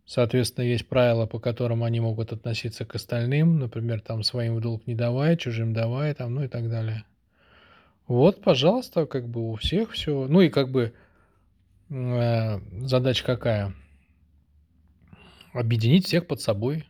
[0.08, 3.60] Соответственно, есть правила, по которым они могут относиться к остальным.
[3.60, 7.06] Например, там своим в долг не давай, чужим давай, там, ну и так далее.
[8.08, 10.26] Вот, пожалуйста, как бы у всех все.
[10.28, 10.94] Ну и как бы
[11.92, 13.76] э, задача какая?
[15.60, 16.86] Объединить всех под собой.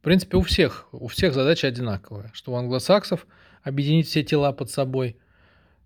[0.00, 2.30] В принципе, у всех, у всех задача одинаковая.
[2.34, 3.26] Что у англосаксов
[3.62, 5.16] объединить все тела под собой–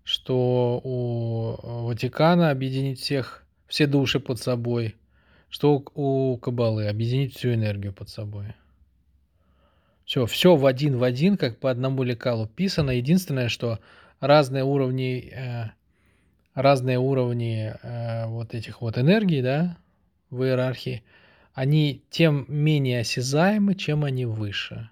[0.09, 4.95] что у э, Ватикана объединить всех, все души под собой,
[5.49, 8.55] что у Кабалы объединить всю энергию под собой.
[10.05, 12.89] Все, все в один в один, как по одному лекалу писано.
[12.89, 13.77] Единственное, что
[14.19, 15.69] разные уровни, э,
[16.55, 19.77] разные уровни э, вот этих вот энергий, да,
[20.31, 21.03] в иерархии,
[21.59, 24.89] они тем менее осязаемы, чем они выше.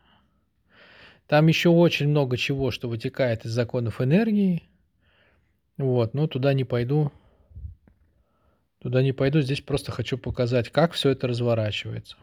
[1.25, 4.63] Там еще очень много чего, что вытекает из законов энергии,
[5.77, 7.13] вот, но туда не пойду.
[8.79, 12.17] Туда не пойду, здесь просто хочу показать, как все это разворачивается.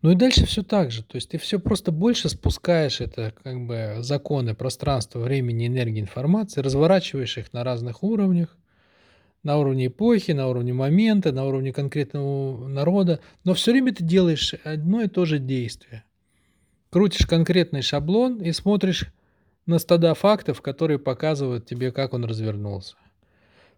[0.00, 1.02] Ну и дальше все так же.
[1.02, 6.60] То есть ты все просто больше спускаешь это, как бы, законы пространства, времени, энергии, информации,
[6.60, 8.56] разворачиваешь их на разных уровнях,
[9.42, 14.54] на уровне эпохи, на уровне момента, на уровне конкретного народа, но все время ты делаешь
[14.64, 16.04] одно и то же действие.
[16.90, 19.06] Крутишь конкретный шаблон и смотришь
[19.66, 22.96] на стада фактов, которые показывают тебе, как он развернулся.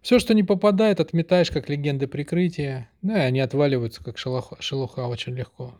[0.01, 5.01] Все, что не попадает, отметаешь как легенды прикрытия, ну и они отваливаются как шелуха, шелуха
[5.01, 5.75] очень легко.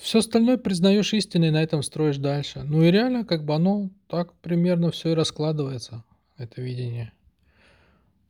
[0.00, 2.62] Все остальное признаешь истиной, на этом строишь дальше.
[2.62, 6.02] Ну и реально, как бы оно так примерно все и раскладывается,
[6.36, 7.12] это видение.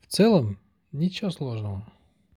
[0.03, 0.59] В целом,
[0.93, 1.87] ничего сложного.